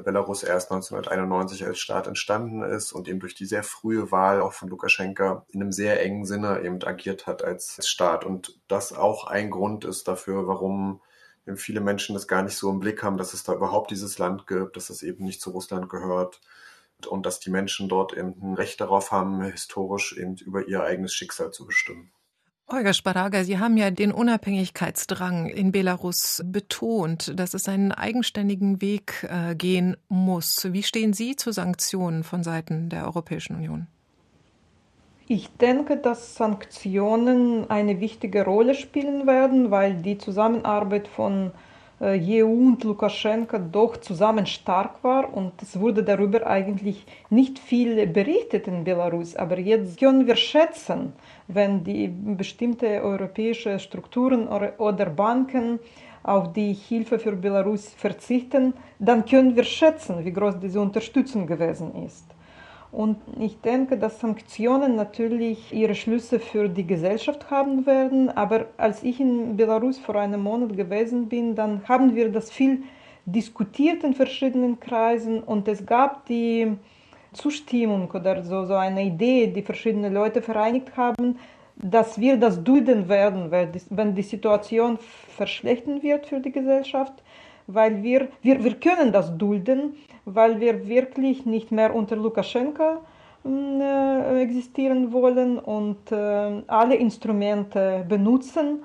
Belarus 0.00 0.42
erst 0.42 0.70
1991 0.70 1.64
als 1.66 1.78
Staat 1.78 2.06
entstanden 2.06 2.62
ist 2.62 2.92
und 2.92 3.08
eben 3.08 3.20
durch 3.20 3.34
die 3.34 3.46
sehr 3.46 3.62
frühe 3.62 4.10
Wahl 4.10 4.40
auch 4.40 4.52
von 4.52 4.68
Lukaschenka 4.68 5.46
in 5.50 5.62
einem 5.62 5.72
sehr 5.72 6.02
engen 6.02 6.24
Sinne 6.24 6.60
eben 6.62 6.82
agiert 6.82 7.26
hat 7.26 7.42
als 7.44 7.86
Staat. 7.86 8.24
Und 8.24 8.60
das 8.68 8.92
auch 8.92 9.26
ein 9.26 9.50
Grund 9.50 9.84
ist 9.84 10.08
dafür, 10.08 10.46
warum 10.46 11.00
eben 11.46 11.56
viele 11.56 11.80
Menschen 11.80 12.14
das 12.14 12.28
gar 12.28 12.42
nicht 12.42 12.56
so 12.56 12.70
im 12.70 12.80
Blick 12.80 13.02
haben, 13.02 13.18
dass 13.18 13.34
es 13.34 13.44
da 13.44 13.54
überhaupt 13.54 13.90
dieses 13.90 14.18
Land 14.18 14.46
gibt, 14.46 14.76
dass 14.76 14.90
es 14.90 15.02
eben 15.02 15.24
nicht 15.24 15.40
zu 15.40 15.50
Russland 15.50 15.88
gehört 15.88 16.40
und 17.06 17.26
dass 17.26 17.40
die 17.40 17.50
Menschen 17.50 17.88
dort 17.88 18.16
eben 18.16 18.34
ein 18.40 18.54
Recht 18.54 18.80
darauf 18.80 19.12
haben, 19.12 19.42
historisch 19.42 20.16
eben 20.16 20.36
über 20.36 20.66
ihr 20.66 20.82
eigenes 20.82 21.14
Schicksal 21.14 21.50
zu 21.50 21.66
bestimmen. 21.66 22.10
Olga 22.66 22.94
Sparaga, 22.94 23.44
Sie 23.44 23.58
haben 23.58 23.76
ja 23.76 23.90
den 23.90 24.10
Unabhängigkeitsdrang 24.10 25.48
in 25.48 25.70
Belarus 25.70 26.42
betont, 26.46 27.38
dass 27.38 27.52
es 27.52 27.68
einen 27.68 27.92
eigenständigen 27.92 28.80
Weg 28.80 29.28
äh, 29.28 29.54
gehen 29.54 29.98
muss. 30.08 30.72
Wie 30.72 30.82
stehen 30.82 31.12
Sie 31.12 31.36
zu 31.36 31.52
Sanktionen 31.52 32.24
von 32.24 32.42
Seiten 32.42 32.88
der 32.88 33.04
Europäischen 33.04 33.56
Union? 33.56 33.86
Ich 35.28 35.50
denke, 35.56 35.98
dass 35.98 36.36
Sanktionen 36.36 37.68
eine 37.70 38.00
wichtige 38.00 38.46
Rolle 38.46 38.74
spielen 38.74 39.26
werden, 39.26 39.70
weil 39.70 39.96
die 39.96 40.16
Zusammenarbeit 40.16 41.06
von 41.06 41.52
EU 42.00 42.44
und 42.44 42.82
Lukaschenka 42.82 43.58
doch 43.58 43.96
zusammen 43.96 44.46
stark 44.46 45.02
war 45.02 45.32
und 45.32 45.62
es 45.62 45.78
wurde 45.78 46.02
darüber 46.02 46.46
eigentlich 46.46 47.06
nicht 47.30 47.58
viel 47.58 48.06
berichtet 48.06 48.66
in 48.66 48.84
Belarus. 48.84 49.36
Aber 49.36 49.58
jetzt 49.58 50.00
können 50.00 50.26
wir 50.26 50.36
schätzen, 50.36 51.12
wenn 51.48 51.84
die 51.84 52.08
bestimmte 52.08 53.02
europäische 53.02 53.78
Strukturen 53.78 54.48
oder 54.48 55.06
Banken 55.06 55.78
auf 56.22 56.52
die 56.52 56.72
Hilfe 56.72 57.18
für 57.18 57.36
Belarus 57.36 57.88
verzichten, 57.88 58.72
dann 58.98 59.24
können 59.26 59.54
wir 59.54 59.64
schätzen, 59.64 60.24
wie 60.24 60.32
groß 60.32 60.58
diese 60.58 60.80
Unterstützung 60.80 61.46
gewesen 61.46 62.04
ist. 62.06 62.24
Und 62.90 63.16
ich 63.40 63.60
denke, 63.60 63.98
dass 63.98 64.20
Sanktionen 64.20 64.94
natürlich 64.94 65.72
ihre 65.72 65.96
Schlüsse 65.96 66.38
für 66.38 66.68
die 66.68 66.86
Gesellschaft 66.86 67.50
haben 67.50 67.86
werden. 67.86 68.30
Aber 68.30 68.66
als 68.76 69.02
ich 69.02 69.18
in 69.18 69.56
Belarus 69.56 69.98
vor 69.98 70.14
einem 70.14 70.42
Monat 70.42 70.76
gewesen 70.76 71.28
bin, 71.28 71.56
dann 71.56 71.82
haben 71.88 72.14
wir 72.14 72.30
das 72.30 72.52
viel 72.52 72.84
diskutiert 73.26 74.04
in 74.04 74.14
verschiedenen 74.14 74.78
Kreisen 74.78 75.42
und 75.42 75.66
es 75.66 75.84
gab 75.84 76.26
die 76.26 76.76
Zustimmung 77.34 78.10
oder 78.10 78.42
so, 78.42 78.64
so 78.64 78.74
eine 78.74 79.04
Idee, 79.04 79.48
die 79.48 79.62
verschiedene 79.62 80.08
Leute 80.08 80.40
vereinigt 80.40 80.96
haben, 80.96 81.38
dass 81.76 82.18
wir 82.18 82.36
das 82.36 82.62
dulden 82.62 83.08
werden, 83.08 83.50
wenn 83.50 84.14
die 84.14 84.22
Situation 84.22 84.98
verschlechtern 85.36 86.02
wird 86.02 86.26
für 86.26 86.40
die 86.40 86.52
Gesellschaft 86.52 87.14
weil 87.66 88.02
wir, 88.02 88.28
wir, 88.42 88.62
wir 88.62 88.74
können 88.74 89.12
das 89.12 89.36
dulden, 89.36 89.94
weil 90.24 90.60
wir 90.60 90.86
wirklich 90.88 91.46
nicht 91.46 91.72
mehr 91.72 91.94
unter 91.94 92.16
Lukaschenka 92.16 93.00
existieren 94.40 95.12
wollen 95.12 95.58
und 95.58 96.10
alle 96.12 96.94
Instrumente 96.94 98.04
benutzen, 98.08 98.82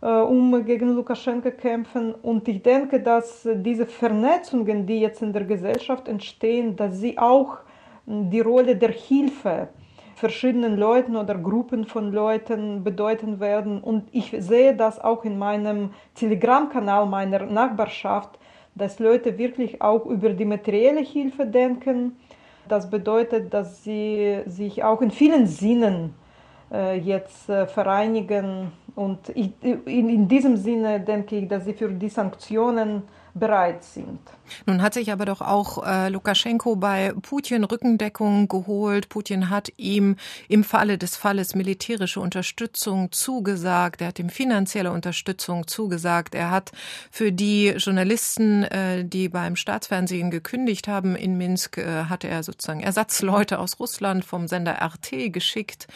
um 0.00 0.64
gegen 0.64 0.94
Lukaschenka 0.94 1.50
kämpfen. 1.50 2.14
Und 2.14 2.46
ich 2.46 2.62
denke, 2.62 3.00
dass 3.00 3.48
diese 3.56 3.86
Vernetzungen, 3.86 4.86
die 4.86 5.00
jetzt 5.00 5.22
in 5.22 5.32
der 5.32 5.44
Gesellschaft 5.44 6.06
entstehen, 6.06 6.76
dass 6.76 6.98
sie 6.98 7.18
auch 7.18 7.58
die 8.08 8.40
Rolle 8.40 8.76
der 8.76 8.90
Hilfe 8.90 9.68
verschiedenen 10.14 10.76
Leuten 10.76 11.14
oder 11.14 11.36
Gruppen 11.36 11.84
von 11.84 12.10
Leuten 12.10 12.82
bedeuten 12.82 13.38
werden. 13.38 13.80
Und 13.80 14.08
ich 14.12 14.34
sehe 14.38 14.74
das 14.74 14.98
auch 14.98 15.24
in 15.24 15.38
meinem 15.38 15.90
Telegram-Kanal 16.14 17.06
meiner 17.06 17.46
Nachbarschaft, 17.46 18.38
dass 18.74 18.98
Leute 18.98 19.38
wirklich 19.38 19.80
auch 19.82 20.06
über 20.06 20.30
die 20.30 20.44
materielle 20.44 21.00
Hilfe 21.00 21.46
denken. 21.46 22.16
Das 22.66 22.90
bedeutet, 22.90 23.54
dass 23.54 23.84
sie 23.84 24.40
sich 24.46 24.82
auch 24.82 25.00
in 25.02 25.10
vielen 25.10 25.46
Sinnen 25.46 26.14
äh, 26.72 26.98
jetzt 26.98 27.48
äh, 27.48 27.66
vereinigen. 27.66 28.72
Und 28.94 29.30
ich, 29.34 29.52
in, 29.62 30.08
in 30.08 30.28
diesem 30.28 30.56
Sinne 30.56 31.00
denke 31.00 31.36
ich, 31.36 31.48
dass 31.48 31.64
sie 31.64 31.74
für 31.74 31.88
die 31.88 32.08
Sanktionen 32.08 33.02
bereit 33.38 33.84
sind. 33.84 34.18
Nun 34.66 34.82
hat 34.82 34.94
sich 34.94 35.12
aber 35.12 35.24
doch 35.24 35.40
auch 35.40 35.86
äh, 35.86 36.08
Lukaschenko 36.08 36.76
bei 36.76 37.12
Putin 37.22 37.64
Rückendeckung 37.64 38.48
geholt. 38.48 39.08
Putin 39.08 39.50
hat 39.50 39.72
ihm 39.76 40.16
im 40.48 40.64
Falle 40.64 40.98
des 40.98 41.16
Falles 41.16 41.54
militärische 41.54 42.20
Unterstützung 42.20 43.12
zugesagt. 43.12 44.00
Er 44.00 44.08
hat 44.08 44.18
ihm 44.18 44.30
finanzielle 44.30 44.90
Unterstützung 44.92 45.66
zugesagt. 45.66 46.34
Er 46.34 46.50
hat 46.50 46.72
für 47.10 47.32
die 47.32 47.68
Journalisten, 47.76 48.64
äh, 48.64 49.04
die 49.04 49.28
beim 49.28 49.56
Staatsfernsehen 49.56 50.30
gekündigt 50.30 50.88
haben 50.88 51.16
in 51.16 51.36
Minsk, 51.36 51.78
äh, 51.78 52.04
hat 52.04 52.24
er 52.24 52.42
sozusagen 52.42 52.80
Ersatzleute 52.80 53.58
aus 53.58 53.78
Russland 53.80 54.24
vom 54.24 54.48
Sender 54.48 54.78
RT 54.82 55.32
geschickt. 55.32 55.88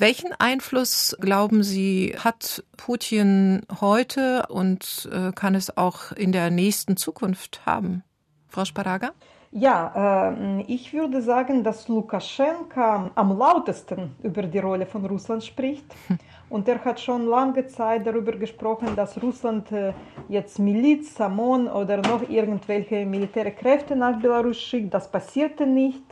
Welchen 0.00 0.30
Einfluss, 0.38 1.16
glauben 1.20 1.64
Sie, 1.64 2.14
hat 2.16 2.62
Putin 2.76 3.62
heute 3.80 4.46
und 4.48 5.08
äh, 5.12 5.32
kann 5.32 5.56
es 5.56 5.76
auch 5.76 6.12
in 6.12 6.30
der 6.30 6.50
nächsten 6.50 6.96
Zukunft 6.96 7.66
haben? 7.66 8.04
Frau 8.46 8.64
Sparaga? 8.64 9.10
Ja, 9.50 10.30
äh, 10.30 10.62
ich 10.68 10.92
würde 10.92 11.20
sagen, 11.20 11.64
dass 11.64 11.88
Lukaschenka 11.88 13.10
am 13.16 13.36
lautesten 13.36 14.14
über 14.22 14.42
die 14.42 14.60
Rolle 14.60 14.86
von 14.86 15.04
Russland 15.04 15.42
spricht. 15.42 15.86
Und 16.48 16.68
er 16.68 16.82
hat 16.84 17.00
schon 17.00 17.26
lange 17.26 17.66
Zeit 17.66 18.06
darüber 18.06 18.32
gesprochen, 18.32 18.94
dass 18.94 19.20
Russland 19.22 19.70
äh, 19.72 19.92
jetzt 20.28 20.58
Miliz, 20.58 21.14
Samon 21.14 21.66
oder 21.66 21.98
noch 21.98 22.26
irgendwelche 22.28 23.04
militäre 23.04 23.50
Kräfte 23.50 23.96
nach 23.96 24.18
Belarus 24.20 24.58
schickt. 24.58 24.94
Das 24.94 25.10
passierte 25.10 25.66
nicht. 25.66 26.04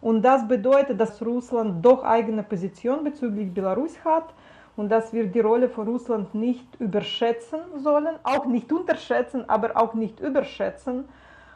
Und 0.00 0.22
das 0.22 0.46
bedeutet, 0.46 1.00
dass 1.00 1.20
Russland 1.24 1.84
doch 1.84 2.04
eigene 2.04 2.42
Position 2.42 3.04
bezüglich 3.04 3.52
Belarus 3.52 4.04
hat 4.04 4.32
und 4.76 4.90
dass 4.90 5.12
wir 5.12 5.26
die 5.26 5.40
Rolle 5.40 5.68
von 5.68 5.88
Russland 5.88 6.34
nicht 6.34 6.80
überschätzen 6.80 7.60
sollen, 7.78 8.16
auch 8.22 8.46
nicht 8.46 8.72
unterschätzen, 8.72 9.44
aber 9.48 9.76
auch 9.76 9.94
nicht 9.94 10.20
überschätzen. 10.20 11.04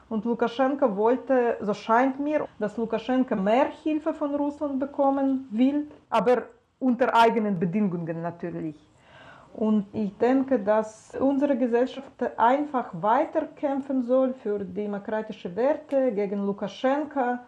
Und 0.08 0.24
Lukaschenka 0.24 0.96
wollte, 0.96 1.56
so 1.60 1.72
scheint 1.72 2.18
mir, 2.18 2.46
dass 2.58 2.76
Lukaschenka 2.76 3.36
mehr 3.36 3.68
Hilfe 3.82 4.12
von 4.12 4.34
Russland 4.34 4.80
bekommen 4.80 5.46
will, 5.50 5.88
aber 6.10 6.42
unter 6.80 7.14
eigenen 7.14 7.58
Bedingungen 7.58 8.22
natürlich. 8.22 8.76
Und 9.54 9.86
ich 9.92 10.16
denke, 10.18 10.58
dass 10.58 11.12
unsere 11.18 11.56
Gesellschaft 11.56 12.10
einfach 12.36 12.88
weiterkämpfen 12.92 14.02
soll 14.02 14.32
für 14.32 14.58
demokratische 14.58 15.54
Werte 15.54 16.10
gegen 16.12 16.44
Lukaschenka 16.44 17.40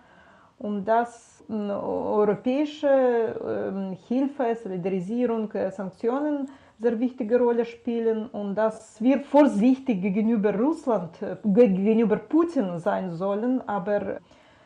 und 0.59 0.85
dass 0.85 1.43
europäische 1.49 2.89
ähm, 2.89 3.97
Hilfe, 4.09 4.57
Solidarisierung, 4.63 5.53
äh, 5.53 5.71
Sanktionen 5.71 6.49
sehr 6.81 6.99
wichtige 6.99 7.39
Rolle 7.39 7.65
spielen 7.65 8.29
und 8.29 8.55
dass 8.55 9.01
wir 9.01 9.21
vorsichtig 9.21 10.03
gegenüber 10.03 10.55
Russland, 10.55 11.21
äh, 11.23 11.37
gegenüber 11.45 12.17
Putin 12.17 12.79
sein 12.79 13.15
sollen. 13.15 13.67
Aber 13.69 14.21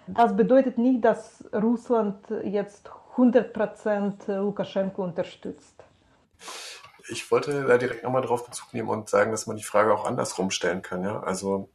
das 0.07 0.37
bedeutet 0.37 0.79
nicht, 0.79 1.05
dass 1.05 1.45
Russland 1.53 2.19
jetzt 2.45 2.91
100% 3.17 4.33
Lukaschenko 4.41 5.03
unterstützt. 5.03 5.85
Ich 7.11 7.31
wollte 7.31 7.65
da 7.65 7.79
direkt 7.79 8.05
nochmal 8.05 8.23
drauf 8.23 8.47
Bezug 8.47 8.73
nehmen 8.73 8.89
und 8.89 9.09
sagen, 9.09 9.33
dass 9.33 9.47
man 9.47 9.57
die 9.57 9.65
Frage 9.65 9.93
auch 9.93 10.05
andersrum 10.05 10.51
stellen 10.51 10.83
kann. 10.83 11.03
Ja? 11.03 11.21
Also, 11.21 11.69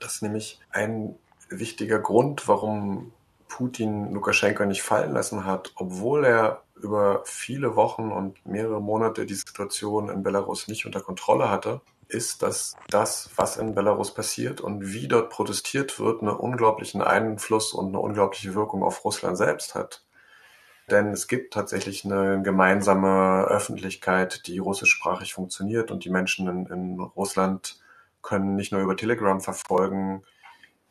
das 0.00 0.16
ist 0.16 0.22
nämlich 0.22 0.60
ein 0.70 1.16
wichtiger 1.48 2.00
Grund, 2.00 2.48
warum 2.48 3.12
Putin 3.54 4.12
Lukaschenko 4.12 4.64
nicht 4.64 4.82
fallen 4.82 5.12
lassen 5.12 5.44
hat, 5.44 5.70
obwohl 5.76 6.24
er 6.24 6.64
über 6.74 7.22
viele 7.24 7.76
Wochen 7.76 8.10
und 8.10 8.44
mehrere 8.44 8.82
Monate 8.82 9.26
die 9.26 9.34
Situation 9.34 10.08
in 10.08 10.24
Belarus 10.24 10.66
nicht 10.66 10.86
unter 10.86 11.00
Kontrolle 11.00 11.48
hatte, 11.48 11.80
ist, 12.08 12.42
dass 12.42 12.74
das, 12.88 13.30
was 13.36 13.56
in 13.56 13.76
Belarus 13.76 14.12
passiert 14.12 14.60
und 14.60 14.92
wie 14.92 15.06
dort 15.06 15.30
protestiert 15.30 16.00
wird, 16.00 16.20
einen 16.20 16.32
unglaublichen 16.32 17.00
Einfluss 17.00 17.72
und 17.72 17.90
eine 17.90 18.00
unglaubliche 18.00 18.56
Wirkung 18.56 18.82
auf 18.82 19.04
Russland 19.04 19.38
selbst 19.38 19.76
hat. 19.76 20.04
Denn 20.90 21.12
es 21.12 21.28
gibt 21.28 21.54
tatsächlich 21.54 22.04
eine 22.04 22.42
gemeinsame 22.42 23.44
Öffentlichkeit, 23.44 24.48
die 24.48 24.58
russischsprachig 24.58 25.32
funktioniert 25.32 25.92
und 25.92 26.04
die 26.04 26.10
Menschen 26.10 26.48
in, 26.48 26.66
in 26.66 26.98
Russland 26.98 27.78
können 28.20 28.56
nicht 28.56 28.72
nur 28.72 28.80
über 28.80 28.96
Telegram 28.96 29.40
verfolgen, 29.40 30.24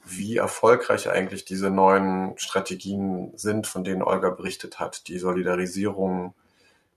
wie 0.05 0.37
erfolgreich 0.37 1.09
eigentlich 1.09 1.45
diese 1.45 1.69
neuen 1.69 2.37
Strategien 2.37 3.31
sind, 3.35 3.67
von 3.67 3.83
denen 3.83 4.03
Olga 4.03 4.29
berichtet 4.29 4.79
hat. 4.79 5.07
Die 5.07 5.17
Solidarisierung, 5.17 6.33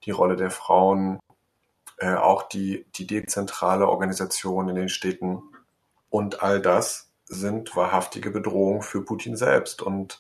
die 0.04 0.10
Rolle 0.10 0.36
der 0.36 0.50
Frauen, 0.50 1.20
äh, 1.98 2.14
auch 2.14 2.42
die, 2.42 2.84
die 2.96 3.06
dezentrale 3.06 3.88
Organisation 3.88 4.68
in 4.68 4.76
den 4.76 4.88
Städten 4.88 5.42
und 6.10 6.42
all 6.42 6.60
das 6.60 7.10
sind 7.24 7.74
wahrhaftige 7.74 8.30
Bedrohungen 8.30 8.82
für 8.82 9.02
Putin 9.02 9.36
selbst. 9.36 9.82
Und 9.82 10.18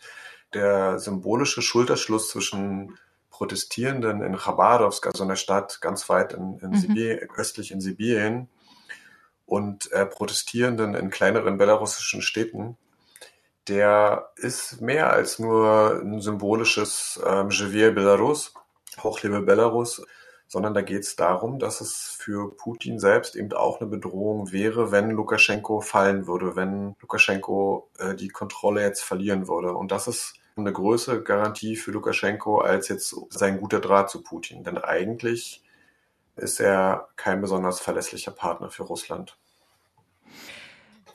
der 0.54 0.98
symbolische 0.98 1.62
Schulterschluss 1.62 2.30
zwischen 2.30 2.98
Protestierenden 3.30 4.22
in 4.22 4.36
Chabadowsk, 4.36 5.06
also 5.06 5.24
einer 5.24 5.36
Stadt 5.36 5.80
ganz 5.80 6.08
weit 6.08 6.32
in, 6.32 6.58
in 6.58 6.70
mhm. 6.70 6.76
Sibirien, 6.76 7.28
östlich 7.36 7.70
in 7.70 7.80
Sibirien, 7.80 8.48
und 9.46 9.90
äh, 9.92 10.04
Protestierenden 10.04 10.94
in 10.94 11.10
kleineren 11.10 11.56
belarussischen 11.56 12.20
Städten, 12.20 12.76
der 13.68 14.30
ist 14.36 14.80
mehr 14.80 15.12
als 15.12 15.38
nur 15.38 16.00
ein 16.02 16.20
symbolisches 16.20 17.20
ähm, 17.26 17.50
Je 17.50 17.72
vive 17.72 17.92
Belarus, 17.92 18.54
hochlebe 19.02 19.40
Belarus, 19.40 20.02
sondern 20.48 20.74
da 20.74 20.82
geht 20.82 21.02
es 21.02 21.16
darum, 21.16 21.58
dass 21.58 21.80
es 21.80 22.16
für 22.18 22.56
Putin 22.56 23.00
selbst 23.00 23.34
eben 23.34 23.52
auch 23.52 23.80
eine 23.80 23.90
Bedrohung 23.90 24.52
wäre, 24.52 24.92
wenn 24.92 25.10
Lukaschenko 25.10 25.80
fallen 25.80 26.26
würde, 26.26 26.54
wenn 26.54 26.94
Lukaschenko 27.00 27.88
äh, 27.98 28.14
die 28.14 28.28
Kontrolle 28.28 28.82
jetzt 28.82 29.02
verlieren 29.02 29.48
würde. 29.48 29.72
Und 29.72 29.90
das 29.90 30.06
ist 30.06 30.34
eine 30.54 30.72
größere 30.72 31.22
Garantie 31.22 31.76
für 31.76 31.90
Lukaschenko 31.90 32.58
als 32.58 32.88
jetzt 32.88 33.14
sein 33.30 33.58
guter 33.58 33.80
Draht 33.80 34.08
zu 34.08 34.22
Putin. 34.22 34.62
Denn 34.62 34.78
eigentlich 34.78 35.62
ist 36.36 36.60
er 36.60 37.08
kein 37.16 37.40
besonders 37.40 37.80
verlässlicher 37.80 38.32
Partner 38.32 38.70
für 38.70 38.84
Russland. 38.84 39.36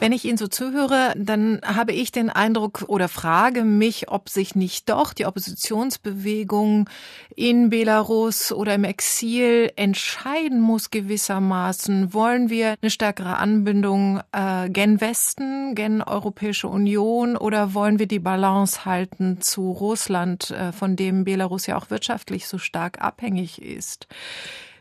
Wenn 0.02 0.14
ich 0.14 0.26
Ihnen 0.26 0.40
so 0.40 0.48
zuhöre, 0.48 1.14
dann 1.16 1.62
habe 1.64 1.92
ich 1.92 2.12
den 2.12 2.32
Eindruck 2.32 2.86
oder 2.88 3.08
frage 3.08 3.64
mich, 3.64 4.10
ob 4.10 4.30
sich 4.30 4.56
nicht 4.56 4.90
doch 4.90 5.14
die 5.14 5.28
Oppositionsbewegung 5.28 6.90
in 7.36 7.70
Belarus 7.70 8.52
oder 8.52 8.74
im 8.74 8.84
Exil 8.84 9.72
entscheiden 9.76 10.60
muss 10.60 10.90
gewissermaßen. 10.90 12.16
Wollen 12.16 12.50
wir 12.50 12.78
eine 12.82 12.90
stärkere 12.90 13.38
Anbindung 13.38 14.22
äh, 14.32 14.72
gen 14.72 15.02
Westen, 15.02 15.76
gen 15.76 16.02
Europäische 16.02 16.68
Union 16.68 17.38
oder 17.38 17.76
wollen 17.76 18.00
wir 18.00 18.08
die 18.08 18.18
Balance 18.18 18.86
halten 18.86 19.40
zu 19.40 19.70
Russland, 19.70 20.50
äh, 20.50 20.72
von 20.72 20.96
dem 20.96 21.26
Belarus 21.26 21.68
ja 21.68 21.78
auch 21.78 21.92
wirtschaftlich 21.92 22.48
so 22.48 22.58
stark 22.58 23.04
abhängig 23.04 23.62
ist? 23.62 24.08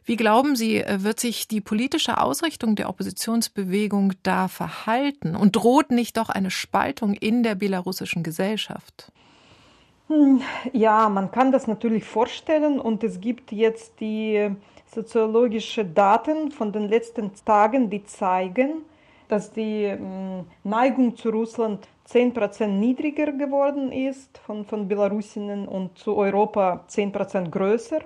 Wie 0.04 0.16
glauben 0.16 0.56
Sie, 0.56 0.78
äh, 0.78 1.02
wird 1.02 1.20
sich 1.20 1.48
die 1.48 1.60
politische 1.60 2.20
Ausrichtung 2.20 2.74
der 2.74 2.88
Oppositionsbewegung 2.88 4.14
da 4.22 4.48
verhalten? 4.48 5.36
Und 5.36 5.56
droht 5.56 5.90
nicht 5.90 6.16
doch 6.16 6.30
eine 6.30 6.50
Spaltung 6.50 7.14
in 7.14 7.42
der 7.42 7.54
belarussischen 7.54 8.22
Gesellschaft? 8.22 9.12
Hm, 10.08 10.40
ja, 10.72 11.08
man 11.08 11.30
kann 11.30 11.52
das 11.52 11.66
natürlich 11.66 12.04
vorstellen 12.04 12.80
und 12.80 13.04
es 13.04 13.20
gibt 13.20 13.52
jetzt 13.52 14.00
die 14.00 14.50
soziologischen 14.92 15.94
Daten 15.94 16.50
von 16.50 16.72
den 16.72 16.88
letzten 16.88 17.30
Tagen, 17.44 17.90
die 17.90 18.04
zeigen, 18.04 18.82
dass 19.28 19.52
die 19.52 19.88
hm, 19.88 20.46
Neigung 20.64 21.16
zu 21.16 21.30
Russland 21.30 21.86
10% 22.08 22.66
niedriger 22.66 23.30
geworden 23.30 23.92
ist 23.92 24.38
von, 24.38 24.64
von 24.64 24.88
Belarusinnen 24.88 25.68
und 25.68 25.96
zu 25.96 26.16
Europa 26.16 26.84
10% 26.88 27.50
größer 27.50 28.00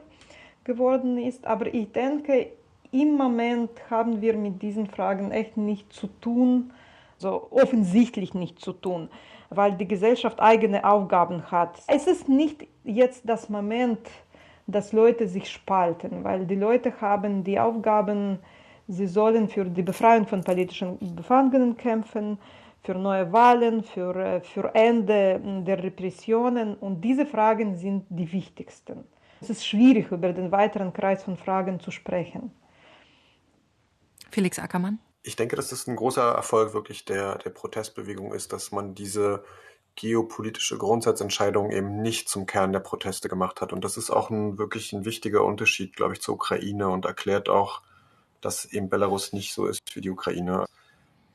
geworden 0.65 1.19
ist. 1.19 1.47
Aber 1.47 1.73
ich 1.73 1.93
denke, 1.93 2.49
im 2.91 3.17
Moment 3.17 3.71
haben 3.91 4.21
wir 4.21 4.37
mit 4.37 4.63
diesen 4.63 4.87
Fragen 4.87 5.31
echt 5.31 5.57
nichts 5.57 5.97
zu 5.97 6.07
tun, 6.07 6.73
so 7.19 7.49
offensichtlich 7.51 8.35
nichts 8.35 8.63
zu 8.63 8.73
tun, 8.73 9.09
weil 9.51 9.73
die 9.73 9.89
Gesellschaft 9.89 10.41
eigene 10.41 10.85
Aufgaben 10.85 11.51
hat. 11.51 11.81
Es 11.87 12.07
ist 12.07 12.29
nicht 12.29 12.67
jetzt 12.85 13.29
das 13.29 13.49
Moment, 13.49 13.99
dass 14.67 14.93
Leute 14.93 15.29
sich 15.29 15.51
spalten, 15.51 16.25
weil 16.25 16.47
die 16.47 16.55
Leute 16.55 17.01
haben 17.01 17.45
die 17.45 17.59
Aufgaben, 17.59 18.39
sie 18.89 19.07
sollen 19.07 19.49
für 19.49 19.65
die 19.65 19.83
Befreiung 19.83 20.27
von 20.27 20.43
politischen 20.43 20.99
Gefangenen 21.17 21.77
kämpfen, 21.77 22.39
für 22.83 22.95
neue 22.95 23.33
Wahlen, 23.33 23.83
für, 23.83 24.15
äh, 24.15 24.41
für 24.41 24.75
Ende 24.75 25.41
der 25.67 25.83
Repressionen. 25.83 26.75
Und 26.75 27.01
diese 27.01 27.25
Fragen 27.25 27.77
sind 27.77 28.05
die 28.11 28.31
wichtigsten. 28.31 29.05
Es 29.45 29.51
ist 29.51 29.67
schwierig, 29.67 30.11
über 30.11 30.33
den 30.33 30.53
weiteren 30.53 30.95
Kreis 30.95 31.23
von 31.23 31.37
Fragen 31.37 31.79
zu 31.79 31.91
sprechen. 31.91 32.51
Felix 34.31 34.59
Ackermann. 34.59 35.01
Ich 35.23 35.37
denke, 35.37 35.55
dass 35.55 35.69
das 35.69 35.87
ein 35.87 35.97
großer 35.97 36.33
Erfolg 36.33 36.73
wirklich 36.73 37.05
der, 37.05 37.37
der 37.37 37.51
Protestbewegung 37.51 38.33
ist, 38.33 38.55
dass 38.55 38.73
man 38.73 38.95
diese 38.95 39.45
geopolitische 39.97 40.79
Grundsatzentscheidung 40.79 41.73
eben 41.73 42.01
nicht 42.01 42.31
zum 42.31 42.47
Kern 42.47 42.73
der 42.73 42.81
Proteste 42.81 43.29
gemacht 43.29 43.61
hat. 43.61 43.75
Und 43.75 43.85
das 43.85 43.99
ist 43.99 44.09
auch 44.09 44.31
ein 44.31 44.57
wirklich 44.57 44.95
ein 44.95 45.05
wichtiger 45.05 45.45
Unterschied, 45.45 45.95
glaube 45.95 46.15
ich, 46.15 46.23
zur 46.23 46.37
Ukraine 46.37 46.89
und 46.89 47.05
erklärt 47.05 47.51
auch, 47.51 47.83
dass 48.41 48.65
eben 48.65 48.89
Belarus 48.89 49.35
nicht 49.35 49.53
so 49.53 49.67
ist 49.67 49.95
wie 49.95 50.01
die 50.01 50.11
Ukraine. 50.11 50.65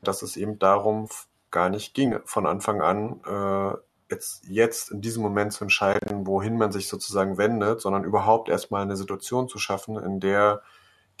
Dass 0.02 0.22
es 0.22 0.36
eben 0.36 0.58
darum 0.58 1.08
gar 1.52 1.70
nicht 1.70 1.94
ging, 1.94 2.18
von 2.24 2.46
Anfang 2.46 2.80
an 2.80 3.20
äh, 3.24 3.78
jetzt, 4.10 4.44
jetzt 4.48 4.90
in 4.90 5.00
diesem 5.00 5.22
Moment 5.22 5.52
zu 5.52 5.64
entscheiden, 5.64 6.26
wohin 6.26 6.56
man 6.56 6.72
sich 6.72 6.88
sozusagen 6.88 7.38
wendet, 7.38 7.80
sondern 7.80 8.04
überhaupt 8.04 8.48
erstmal 8.48 8.82
eine 8.82 8.96
Situation 8.96 9.48
zu 9.48 9.58
schaffen, 9.58 9.96
in 9.96 10.20
der 10.20 10.62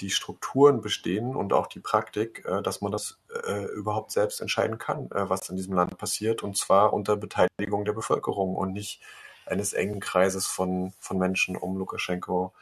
die 0.00 0.10
Strukturen 0.10 0.80
bestehen 0.80 1.36
und 1.36 1.52
auch 1.52 1.66
die 1.66 1.80
Praktik, 1.80 2.44
äh, 2.46 2.62
dass 2.62 2.80
man 2.80 2.90
das 2.90 3.20
äh, 3.46 3.64
überhaupt 3.74 4.12
selbst 4.12 4.40
entscheiden 4.40 4.78
kann, 4.78 5.10
äh, 5.10 5.28
was 5.28 5.48
in 5.48 5.56
diesem 5.56 5.74
Land 5.74 5.98
passiert, 5.98 6.42
und 6.42 6.56
zwar 6.56 6.92
unter 6.92 7.16
Beteiligung 7.16 7.84
der 7.84 7.92
Bevölkerung 7.92 8.56
und 8.56 8.72
nicht 8.72 9.00
eines 9.46 9.72
engen 9.72 10.00
Kreises 10.00 10.46
von, 10.46 10.92
von 11.00 11.18
Menschen 11.18 11.56
um 11.56 11.76
Lukaschenko 11.76 12.52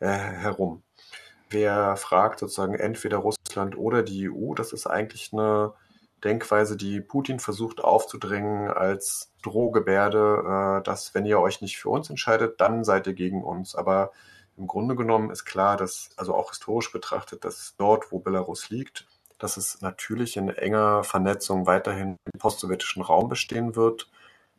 herum. 0.00 0.84
Wer 1.50 1.96
fragt 1.96 2.38
sozusagen 2.38 2.74
entweder 2.74 3.16
Russland 3.16 3.76
oder 3.76 4.04
die 4.04 4.30
EU, 4.30 4.54
das 4.54 4.72
ist 4.72 4.86
eigentlich 4.86 5.32
eine 5.32 5.72
Denkweise, 6.24 6.76
die 6.76 7.00
Putin 7.00 7.40
versucht 7.40 7.82
aufzudrängen 7.82 8.68
als 8.68 9.32
Drohgebärde, 9.42 10.82
dass 10.84 11.14
wenn 11.14 11.26
ihr 11.26 11.40
euch 11.40 11.60
nicht 11.60 11.78
für 11.78 11.90
uns 11.90 12.10
entscheidet, 12.10 12.60
dann 12.60 12.84
seid 12.84 13.06
ihr 13.06 13.14
gegen 13.14 13.42
uns. 13.42 13.74
Aber 13.74 14.10
im 14.56 14.66
Grunde 14.66 14.96
genommen 14.96 15.30
ist 15.30 15.44
klar, 15.44 15.76
dass, 15.76 16.10
also 16.16 16.34
auch 16.34 16.50
historisch 16.50 16.92
betrachtet, 16.92 17.44
dass 17.44 17.74
dort, 17.78 18.10
wo 18.10 18.18
Belarus 18.18 18.70
liegt, 18.70 19.06
dass 19.38 19.56
es 19.56 19.80
natürlich 19.80 20.36
in 20.36 20.48
enger 20.48 21.04
Vernetzung 21.04 21.66
weiterhin 21.66 22.16
im 22.32 22.38
postsowjetischen 22.40 23.02
Raum 23.02 23.28
bestehen 23.28 23.76
wird, 23.76 24.10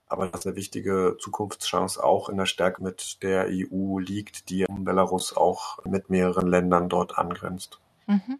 aber 0.08 0.28
dass 0.28 0.46
eine 0.46 0.56
wichtige 0.56 1.18
Zukunftschance 1.20 2.02
auch 2.02 2.30
in 2.30 2.38
der 2.38 2.46
Stärke 2.46 2.82
mit 2.82 3.22
der 3.22 3.48
EU 3.50 4.00
liegt, 4.00 4.50
die 4.50 4.66
Belarus 4.70 5.36
auch 5.36 5.84
mit 5.84 6.10
mehreren 6.10 6.48
Ländern 6.48 6.88
dort 6.88 7.18
angrenzt. 7.18 7.80
Mhm. 8.08 8.40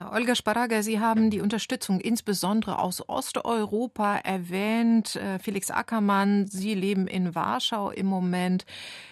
Olga 0.00 0.36
Sparaga, 0.36 0.82
Sie 0.82 1.00
haben 1.00 1.28
die 1.28 1.40
Unterstützung 1.40 2.00
insbesondere 2.00 2.78
aus 2.78 3.08
Osteuropa 3.08 4.18
erwähnt. 4.18 5.16
Äh, 5.16 5.40
Felix 5.40 5.70
Ackermann, 5.70 6.46
Sie 6.46 6.74
leben 6.74 7.08
in 7.08 7.34
Warschau 7.34 7.90
im 7.90 8.06
Moment. 8.06 8.64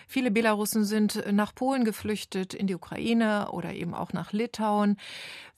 Viele 0.07 0.31
Belarussen 0.31 0.85
sind 0.85 1.25
nach 1.33 1.55
Polen 1.55 1.85
geflüchtet, 1.85 2.55
in 2.55 2.69
die 2.69 2.77
Ukraine 2.77 3.51
oder 3.51 3.75
eben 3.75 3.95
auch 3.95 4.13
nach 4.13 4.33
Litauen. 4.33 4.97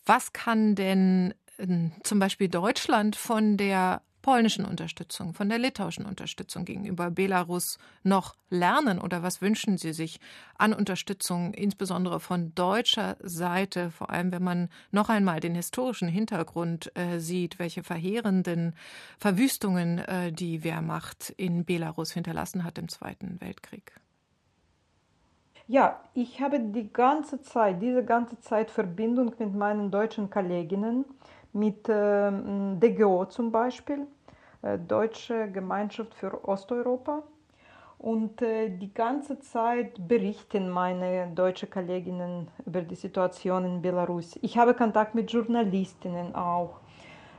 Was 0.06 0.32
kann 0.32 0.74
denn 0.74 1.34
ähm, 1.58 1.92
zum 2.02 2.18
Beispiel 2.18 2.48
Deutschland 2.48 3.14
von 3.14 3.58
der 3.58 4.00
polnischen 4.22 4.64
Unterstützung, 4.64 5.34
von 5.34 5.48
der 5.48 5.58
litauischen 5.58 6.04
Unterstützung 6.04 6.64
gegenüber 6.64 7.10
Belarus 7.10 7.78
noch 8.02 8.34
lernen 8.50 8.98
oder 8.98 9.22
was 9.22 9.40
wünschen 9.40 9.78
Sie 9.78 9.92
sich 9.92 10.20
an 10.56 10.72
Unterstützung, 10.72 11.54
insbesondere 11.54 12.20
von 12.20 12.54
deutscher 12.54 13.16
Seite, 13.20 13.90
vor 13.90 14.10
allem 14.10 14.32
wenn 14.32 14.42
man 14.42 14.68
noch 14.90 15.08
einmal 15.08 15.40
den 15.40 15.54
historischen 15.54 16.08
Hintergrund 16.08 16.90
äh, 16.96 17.18
sieht, 17.18 17.58
welche 17.58 17.82
verheerenden 17.82 18.74
Verwüstungen 19.18 19.98
äh, 19.98 20.32
die 20.32 20.64
Wehrmacht 20.64 21.30
in 21.36 21.64
Belarus 21.64 22.12
hinterlassen 22.12 22.64
hat 22.64 22.78
im 22.78 22.88
Zweiten 22.88 23.40
Weltkrieg? 23.40 23.92
Ja, 25.70 26.00
ich 26.14 26.40
habe 26.40 26.60
die 26.60 26.90
ganze 26.90 27.42
Zeit, 27.42 27.82
diese 27.82 28.02
ganze 28.02 28.40
Zeit 28.40 28.70
Verbindung 28.70 29.34
mit 29.38 29.54
meinen 29.54 29.90
deutschen 29.90 30.30
Kolleginnen, 30.30 31.04
mit 31.52 31.88
äh, 31.88 32.30
DGO 32.80 33.24
zum 33.26 33.50
Beispiel, 33.50 34.06
äh, 34.62 34.78
Deutsche 34.78 35.50
Gemeinschaft 35.50 36.14
für 36.14 36.46
Osteuropa. 36.46 37.22
Und 37.98 38.42
äh, 38.42 38.70
die 38.70 38.94
ganze 38.94 39.40
Zeit 39.40 40.06
berichten 40.06 40.68
meine 40.68 41.28
deutschen 41.34 41.68
Kolleginnen 41.68 42.48
über 42.64 42.82
die 42.82 42.94
Situation 42.94 43.64
in 43.64 43.82
Belarus. 43.82 44.38
Ich 44.40 44.56
habe 44.56 44.74
Kontakt 44.74 45.16
mit 45.16 45.32
Journalistinnen 45.32 46.34
auch. 46.34 46.78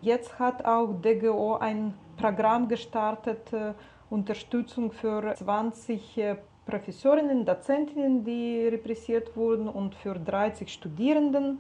Jetzt 0.02 0.38
hat 0.38 0.66
auch 0.66 0.94
DGO 1.02 1.56
ein 1.56 1.94
Programm 2.18 2.68
gestartet, 2.68 3.54
äh, 3.54 3.74
Unterstützung 4.10 4.92
für 4.92 5.34
20 5.34 6.18
äh, 6.18 6.36
Professorinnen, 6.66 7.46
Dozentinnen, 7.46 8.24
die 8.24 8.68
repressiert 8.68 9.36
wurden 9.36 9.68
und 9.70 9.96
für 9.96 10.16
30 10.20 10.72
Studierenden. 10.72 11.60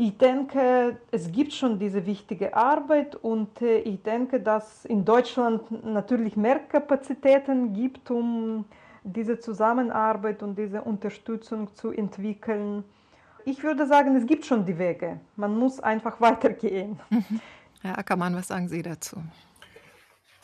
Ich 0.00 0.16
denke, 0.16 0.96
es 1.10 1.32
gibt 1.32 1.52
schon 1.52 1.80
diese 1.80 2.06
wichtige 2.06 2.54
Arbeit 2.54 3.16
und 3.16 3.60
äh, 3.60 3.80
ich 3.80 4.00
denke, 4.00 4.38
dass 4.38 4.84
in 4.84 5.04
Deutschland 5.04 5.84
natürlich 5.84 6.36
mehr 6.36 6.60
Kapazitäten 6.60 7.72
gibt, 7.72 8.08
um 8.08 8.64
diese 9.02 9.40
Zusammenarbeit 9.40 10.44
und 10.44 10.56
diese 10.56 10.82
Unterstützung 10.82 11.74
zu 11.74 11.90
entwickeln. 11.90 12.84
Ich 13.44 13.64
würde 13.64 13.88
sagen, 13.88 14.14
es 14.14 14.24
gibt 14.24 14.46
schon 14.46 14.64
die 14.64 14.78
Wege. 14.78 15.18
Man 15.34 15.58
muss 15.58 15.80
einfach 15.80 16.20
weitergehen. 16.20 17.00
Herr 17.82 17.98
Ackermann, 17.98 18.36
was 18.36 18.46
sagen 18.46 18.68
Sie 18.68 18.82
dazu? 18.82 19.16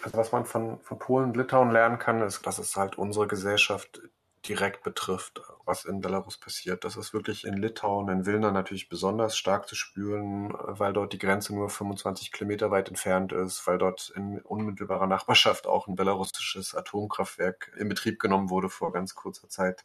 Also 0.02 0.18
was 0.18 0.32
man 0.32 0.46
von, 0.46 0.80
von 0.80 0.98
Polen 0.98 1.26
und 1.26 1.36
Litauen 1.36 1.70
lernen 1.70 2.00
kann, 2.00 2.22
ist, 2.22 2.44
dass 2.44 2.58
es 2.58 2.74
halt 2.74 2.98
unsere 2.98 3.28
Gesellschaft 3.28 4.02
direkt 4.48 4.83
betrifft, 4.83 5.40
was 5.64 5.85
in 5.85 6.00
Belarus 6.00 6.37
passiert. 6.38 6.85
Das 6.85 6.96
ist 6.96 7.14
wirklich 7.14 7.44
in 7.44 7.57
Litauen, 7.57 8.09
in 8.09 8.26
Vilna 8.26 8.50
natürlich 8.50 8.88
besonders 8.88 9.37
stark 9.37 9.66
zu 9.68 9.74
spüren, 9.74 10.52
weil 10.59 10.92
dort 10.92 11.12
die 11.12 11.18
Grenze 11.18 11.54
nur 11.54 11.70
25 11.70 12.33
Kilometer 12.33 12.70
weit 12.70 12.88
entfernt 12.88 13.33
ist, 13.33 13.66
weil 13.66 13.78
dort 13.78 14.12
in 14.14 14.40
unmittelbarer 14.40 15.07
Nachbarschaft 15.07 15.66
auch 15.66 15.87
ein 15.87 15.96
belarussisches 15.96 16.74
Atomkraftwerk 16.74 17.72
in 17.78 17.88
Betrieb 17.88 18.20
genommen 18.20 18.50
wurde 18.50 18.68
vor 18.68 18.92
ganz 18.92 19.14
kurzer 19.14 19.48
Zeit. 19.48 19.85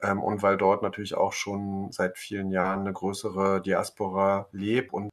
Ähm, 0.00 0.22
und 0.22 0.42
weil 0.42 0.56
dort 0.56 0.82
natürlich 0.82 1.14
auch 1.14 1.32
schon 1.32 1.92
seit 1.92 2.18
vielen 2.18 2.50
Jahren 2.50 2.80
eine 2.80 2.92
größere 2.92 3.60
Diaspora 3.62 4.48
lebt 4.52 4.92
und 4.92 5.10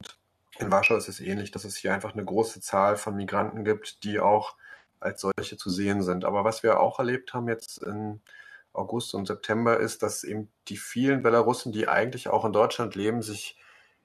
in 0.58 0.70
Warschau 0.70 0.96
ist 0.96 1.08
es 1.08 1.20
ähnlich, 1.20 1.52
dass 1.52 1.64
es 1.64 1.76
hier 1.76 1.94
einfach 1.94 2.12
eine 2.12 2.24
große 2.24 2.60
Zahl 2.60 2.96
von 2.96 3.16
Migranten 3.16 3.64
gibt, 3.64 4.04
die 4.04 4.20
auch 4.20 4.56
als 5.00 5.20
solche 5.22 5.56
zu 5.56 5.70
sehen 5.70 6.02
sind. 6.02 6.24
Aber 6.24 6.44
was 6.44 6.62
wir 6.62 6.80
auch 6.80 6.98
erlebt 6.98 7.34
haben 7.34 7.48
jetzt 7.48 7.82
in 7.82 8.20
August 8.72 9.14
und 9.14 9.26
September 9.26 9.78
ist, 9.78 10.02
dass 10.02 10.24
eben 10.24 10.50
die 10.68 10.76
vielen 10.76 11.22
Belarussen, 11.22 11.72
die 11.72 11.88
eigentlich 11.88 12.28
auch 12.28 12.44
in 12.44 12.52
Deutschland 12.52 12.94
leben, 12.94 13.22
sich 13.22 13.56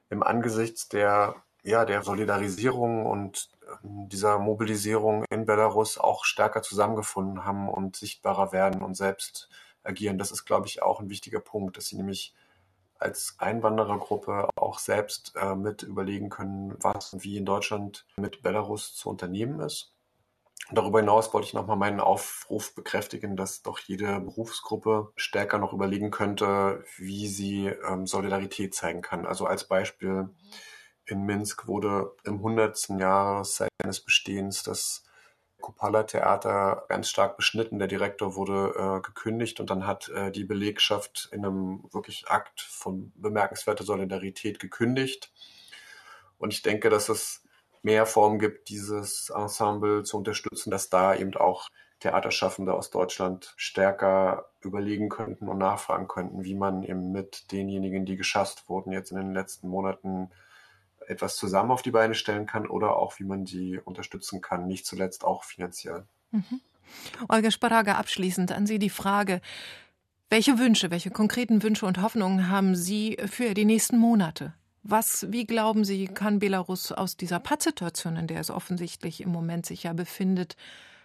im 0.10 0.24
Angesichts 0.24 0.90
der, 0.90 1.36
ja, 1.64 1.86
der 1.86 2.02
Solidarisierung 2.02 3.06
und 3.06 3.50
ähm, 3.84 4.10
dieser 4.10 4.40
Mobilisierung 4.40 5.26
in 5.30 5.46
Belarus 5.46 5.98
auch 5.98 6.26
stärker 6.26 6.62
zusammengefunden 6.62 7.46
haben 7.46 7.70
und 7.70 7.96
sichtbarer 7.96 8.52
werden 8.52 8.82
und 8.82 8.96
selbst 8.96 9.50
agieren. 9.84 10.18
Das 10.18 10.32
ist, 10.32 10.46
glaube 10.46 10.68
ich, 10.68 10.82
auch 10.82 11.00
ein 11.00 11.10
wichtiger 11.10 11.40
Punkt, 11.40 11.78
dass 11.78 11.88
sie 11.88 11.98
nämlich 11.98 12.34
als 12.98 13.36
Einwanderergruppe 13.40 14.50
auch 14.56 14.80
selbst 14.80 15.34
äh, 15.36 15.56
mit 15.56 15.84
überlegen 15.84 16.30
können, 16.30 16.76
was 16.80 17.14
und 17.14 17.24
wie 17.24 17.38
in 17.38 17.46
Deutschland 17.46 18.06
mit 18.18 18.42
Belarus 18.42 18.96
zu 18.96 19.10
unternehmen 19.10 19.60
ist. 19.60 19.95
Darüber 20.72 21.00
hinaus 21.00 21.32
wollte 21.34 21.48
ich 21.48 21.54
nochmal 21.54 21.78
meinen 21.78 22.00
Aufruf 22.00 22.74
bekräftigen, 22.74 23.36
dass 23.36 23.62
doch 23.62 23.78
jede 23.80 24.20
Berufsgruppe 24.20 25.12
stärker 25.16 25.60
noch 25.60 25.74
überlegen 25.74 26.10
könnte, 26.10 26.84
wie 26.98 27.28
sie 27.28 27.68
ähm, 27.68 28.08
Solidarität 28.08 28.74
zeigen 28.74 29.04
kann. 29.04 29.28
Also 29.28 29.46
als 29.46 29.68
Beispiel 29.68 30.30
in 31.06 31.24
Minsk 31.24 31.68
wurde 31.68 32.16
im 32.24 32.36
100. 32.36 32.90
Jahr 33.00 33.46
seines 33.46 34.02
Bestehens 34.02 34.64
das 34.64 35.04
Kupala-Theater 35.62 36.86
ganz 36.90 37.10
stark 37.10 37.38
beschnitten. 37.38 37.78
Der 37.78 37.88
Direktor 37.88 38.36
wurde 38.36 38.74
äh, 38.76 39.02
gekündigt 39.02 39.60
und 39.60 39.70
dann 39.70 39.86
hat 39.86 40.10
äh, 40.10 40.32
die 40.32 40.46
Belegschaft 40.46 41.30
in 41.32 41.46
einem 41.46 41.84
wirklich 41.92 42.28
Akt 42.28 42.62
von 42.62 43.12
bemerkenswerter 43.16 43.84
Solidarität 43.84 44.60
gekündigt. 44.60 45.32
Und 46.38 46.54
ich 46.54 46.64
denke, 46.64 46.90
dass 46.90 47.10
es 47.10 47.45
mehr 47.86 48.08
Formen 48.08 48.40
gibt, 48.40 48.70
dieses 48.70 49.30
Ensemble 49.30 50.04
zu 50.04 50.18
unterstützen, 50.18 50.72
dass 50.72 50.90
da 50.90 51.16
eben 51.16 51.36
auch 51.36 51.70
Theaterschaffende 52.00 52.74
aus 52.74 52.90
Deutschland 52.90 53.54
stärker 53.58 54.50
überlegen 54.62 55.08
könnten 55.08 55.48
und 55.48 55.60
nachfragen 55.60 56.08
könnten, 56.08 56.44
wie 56.44 56.56
man 56.56 56.82
eben 56.82 57.12
mit 57.12 57.52
denjenigen, 57.52 58.06
die 58.06 58.18
geschasst 58.18 58.68
wurden, 58.68 58.92
jetzt 58.92 59.12
in 59.12 59.18
den 59.18 59.34
letzten 59.34 59.70
Monaten 59.70 60.32
etwas 61.08 61.36
zusammen 61.36 61.70
auf 61.70 61.84
die 61.84 61.92
Beine 61.92 62.16
stellen 62.16 62.48
kann 62.48 62.66
oder 62.66 62.98
auch 62.98 63.20
wie 63.20 63.24
man 63.24 63.46
die 63.46 63.80
unterstützen 63.80 64.42
kann, 64.42 64.66
nicht 64.66 64.88
zuletzt 64.88 65.24
auch 65.24 65.44
finanziell. 65.44 66.06
Mhm. 66.32 66.62
Olga 67.30 67.52
Sparaga, 67.52 67.96
abschließend 67.96 68.52
an 68.52 68.66
Sie 68.66 68.80
die 68.80 68.90
Frage, 68.90 69.42
welche 70.32 70.58
Wünsche, 70.58 70.90
welche 70.90 71.12
konkreten 71.12 71.62
Wünsche 71.62 71.86
und 71.86 72.02
Hoffnungen 72.02 72.50
haben 72.50 72.76
Sie 72.76 73.18
für 73.28 73.54
die 73.54 73.66
nächsten 73.66 74.00
Monate? 74.00 74.56
Was, 74.88 75.26
wie 75.32 75.48
glauben 75.48 75.84
Sie, 75.84 76.06
kann 76.06 76.38
Belarus 76.38 76.92
aus 76.92 77.18
dieser 77.18 77.40
Pattsituation, 77.40 78.18
in 78.18 78.28
der 78.28 78.40
es 78.40 78.52
offensichtlich 78.52 79.20
im 79.20 79.32
Moment 79.32 79.66
sich 79.66 79.82
ja 79.82 79.94
befindet, 79.94 80.56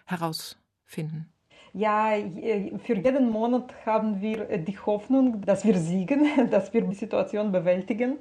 herausfinden? 0.05 1.33
Ja, 1.73 2.11
für 2.83 2.95
jeden 2.95 3.31
Monat 3.31 3.73
haben 3.83 4.21
wir 4.21 4.59
die 4.59 4.77
Hoffnung, 4.77 5.41
dass 5.41 5.65
wir 5.65 5.79
siegen, 5.79 6.27
dass 6.51 6.71
wir 6.75 6.81
die 6.81 6.93
Situation 6.93 7.51
bewältigen. 7.51 8.17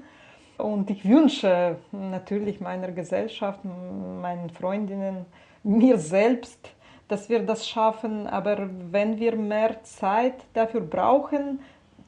Und 0.56 0.88
ich 0.88 1.06
wünsche 1.06 1.76
natürlich 1.92 2.60
meiner 2.60 2.90
Gesellschaft, 2.92 3.60
meinen 3.62 4.48
Freundinnen, 4.48 5.26
mir 5.62 5.98
selbst, 5.98 6.70
dass 7.08 7.28
wir 7.28 7.40
das 7.40 7.68
schaffen. 7.68 8.26
Aber 8.26 8.70
wenn 8.90 9.18
wir 9.18 9.36
mehr 9.36 9.82
Zeit 9.82 10.36
dafür 10.54 10.80
brauchen, 10.80 11.60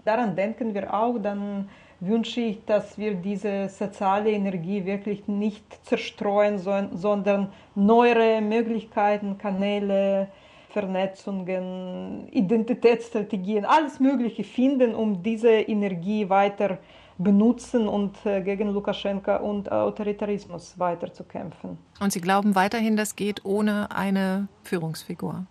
daran 0.07 0.37
denken 0.37 0.73
wir 0.73 0.95
auch, 0.95 1.19
dann 1.19 1.69
wünsche 2.03 2.41
ich, 2.41 2.65
dass 2.65 2.99
wir 2.99 3.15
diese 3.15 3.69
soziale 3.69 4.31
Energie 4.31 4.85
wirklich 4.85 5.29
nicht 5.29 5.65
zerstreuen, 5.87 6.59
sondern 6.59 7.53
neuere 7.75 8.41
Möglichkeiten, 8.41 9.39
Kanäle, 9.39 10.29
Vernetzungen, 10.71 12.29
Identitätsstrategien, 12.33 13.65
alles 13.65 14.01
Mögliche 14.01 14.43
finden, 14.43 14.95
um 14.95 15.23
diese 15.23 15.51
Energie 15.51 16.29
weiter 16.29 16.79
benutzen 17.19 17.87
und 17.87 18.15
äh, 18.27 18.41
gegen 18.41 18.73
Lukaschenka 18.73 19.37
und 19.37 19.71
Autoritarismus 19.71 20.79
weiterzukämpfen. 20.79 21.79
Und 22.01 22.13
Sie 22.13 22.21
glauben 22.21 22.55
weiterhin, 22.55 22.97
das 22.97 23.15
geht 23.15 23.45
ohne 23.45 23.91
eine 23.95 24.49
Führungsfigur? 24.65 25.47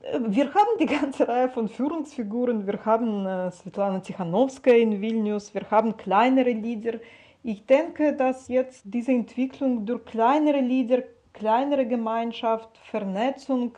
Wir 0.00 0.54
haben 0.54 0.78
die 0.78 0.86
ganze 0.86 1.28
Reihe 1.28 1.50
von 1.50 1.68
Führungsfiguren. 1.68 2.66
Wir 2.66 2.84
haben 2.86 3.26
äh, 3.26 3.50
Svetlana 3.50 4.00
Tichanowskaja 4.00 4.78
in 4.78 5.00
Vilnius, 5.00 5.52
wir 5.54 5.70
haben 5.70 5.96
kleinere 5.96 6.52
Lieder. 6.52 7.00
Ich 7.42 7.66
denke, 7.66 8.16
dass 8.16 8.48
jetzt 8.48 8.82
diese 8.84 9.12
Entwicklung 9.12 9.84
durch 9.84 10.04
kleinere 10.06 10.60
Lieder, 10.60 11.02
kleinere 11.32 11.86
Gemeinschaft, 11.86 12.78
Vernetzung 12.78 13.76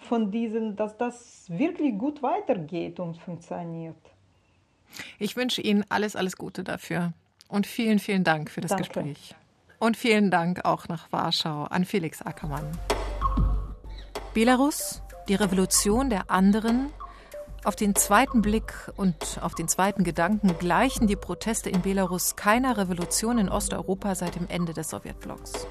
von 0.00 0.30
diesen, 0.30 0.76
dass 0.76 0.96
das 0.98 1.46
wirklich 1.48 1.96
gut 1.98 2.22
weitergeht 2.22 3.00
und 3.00 3.16
funktioniert. 3.16 3.96
Ich 5.18 5.36
wünsche 5.36 5.62
Ihnen 5.62 5.84
alles, 5.88 6.16
alles 6.16 6.36
Gute 6.36 6.64
dafür. 6.64 7.12
Und 7.48 7.66
vielen, 7.66 7.98
vielen 7.98 8.24
Dank 8.24 8.50
für 8.50 8.60
das 8.60 8.70
Danke. 8.70 8.84
Gespräch. 8.84 9.34
Und 9.78 9.96
vielen 9.96 10.30
Dank 10.30 10.64
auch 10.64 10.88
nach 10.88 11.10
Warschau 11.12 11.64
an 11.64 11.84
Felix 11.84 12.22
Ackermann. 12.22 12.70
Belarus, 14.34 15.02
die 15.28 15.34
Revolution 15.34 16.10
der 16.10 16.30
anderen. 16.30 16.90
Auf 17.64 17.74
den 17.74 17.94
zweiten 17.96 18.42
Blick 18.42 18.72
und 18.96 19.40
auf 19.42 19.54
den 19.54 19.66
zweiten 19.66 20.04
Gedanken 20.04 20.56
gleichen 20.58 21.08
die 21.08 21.16
Proteste 21.16 21.68
in 21.68 21.82
Belarus 21.82 22.36
keiner 22.36 22.76
Revolution 22.76 23.38
in 23.38 23.48
Osteuropa 23.48 24.14
seit 24.14 24.36
dem 24.36 24.46
Ende 24.48 24.72
des 24.72 24.90
Sowjetblocks. 24.90 25.66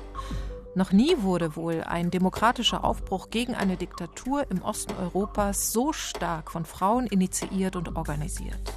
Noch 0.76 0.91
nie 0.91 1.16
wurde 1.20 1.56
wohl 1.56 1.84
ein 1.86 2.12
demokratischer 2.12 2.84
Aufbruch 2.84 3.30
gegen 3.30 3.56
eine 3.56 3.78
Diktatur 3.78 4.45
im 4.51 4.62
Osten 4.62 4.93
Europas 4.97 5.72
so 5.72 5.93
stark 5.93 6.51
von 6.51 6.66
Frauen 6.66 7.08
initiiert 7.08 7.78
und 7.78 7.95
organisiert. 7.95 8.74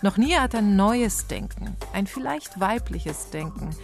Noch 0.00 0.16
nie 0.16 0.34
hat 0.34 0.54
ein 0.54 0.76
neues 0.76 1.26
Denken, 1.26 1.76
ein 1.92 2.06
vielleicht 2.06 2.58
weibliches 2.58 3.28
Denken, 3.28 3.76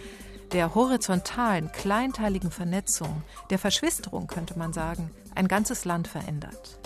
der 0.51 0.73
horizontalen, 0.73 1.71
kleinteiligen 1.71 2.49
Vernetzung, 2.49 3.21
der 3.51 3.59
Verschwisterung 3.59 4.25
könnte 4.27 4.57
man 4.57 4.73
sagen, 4.73 5.11
ein 5.35 5.47
ganzes 5.47 5.85
Land 5.85 6.07
verändert. 6.07 6.79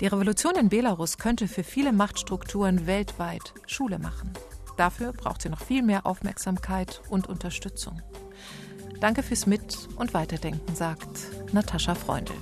Die 0.00 0.06
Revolution 0.06 0.54
in 0.54 0.68
Belarus 0.68 1.18
könnte 1.18 1.48
für 1.48 1.64
viele 1.64 1.92
Machtstrukturen 1.92 2.86
weltweit 2.86 3.52
Schule 3.66 3.98
machen. 3.98 4.32
Dafür 4.76 5.12
braucht 5.12 5.42
sie 5.42 5.48
noch 5.48 5.60
viel 5.60 5.82
mehr 5.82 6.06
Aufmerksamkeit 6.06 7.02
und 7.08 7.26
Unterstützung. 7.28 8.00
Danke 9.00 9.22
fürs 9.22 9.46
Mit- 9.46 9.88
und 9.96 10.14
Weiterdenken, 10.14 10.74
sagt 10.74 11.52
Natascha 11.52 11.94
Freundl. 11.94 12.34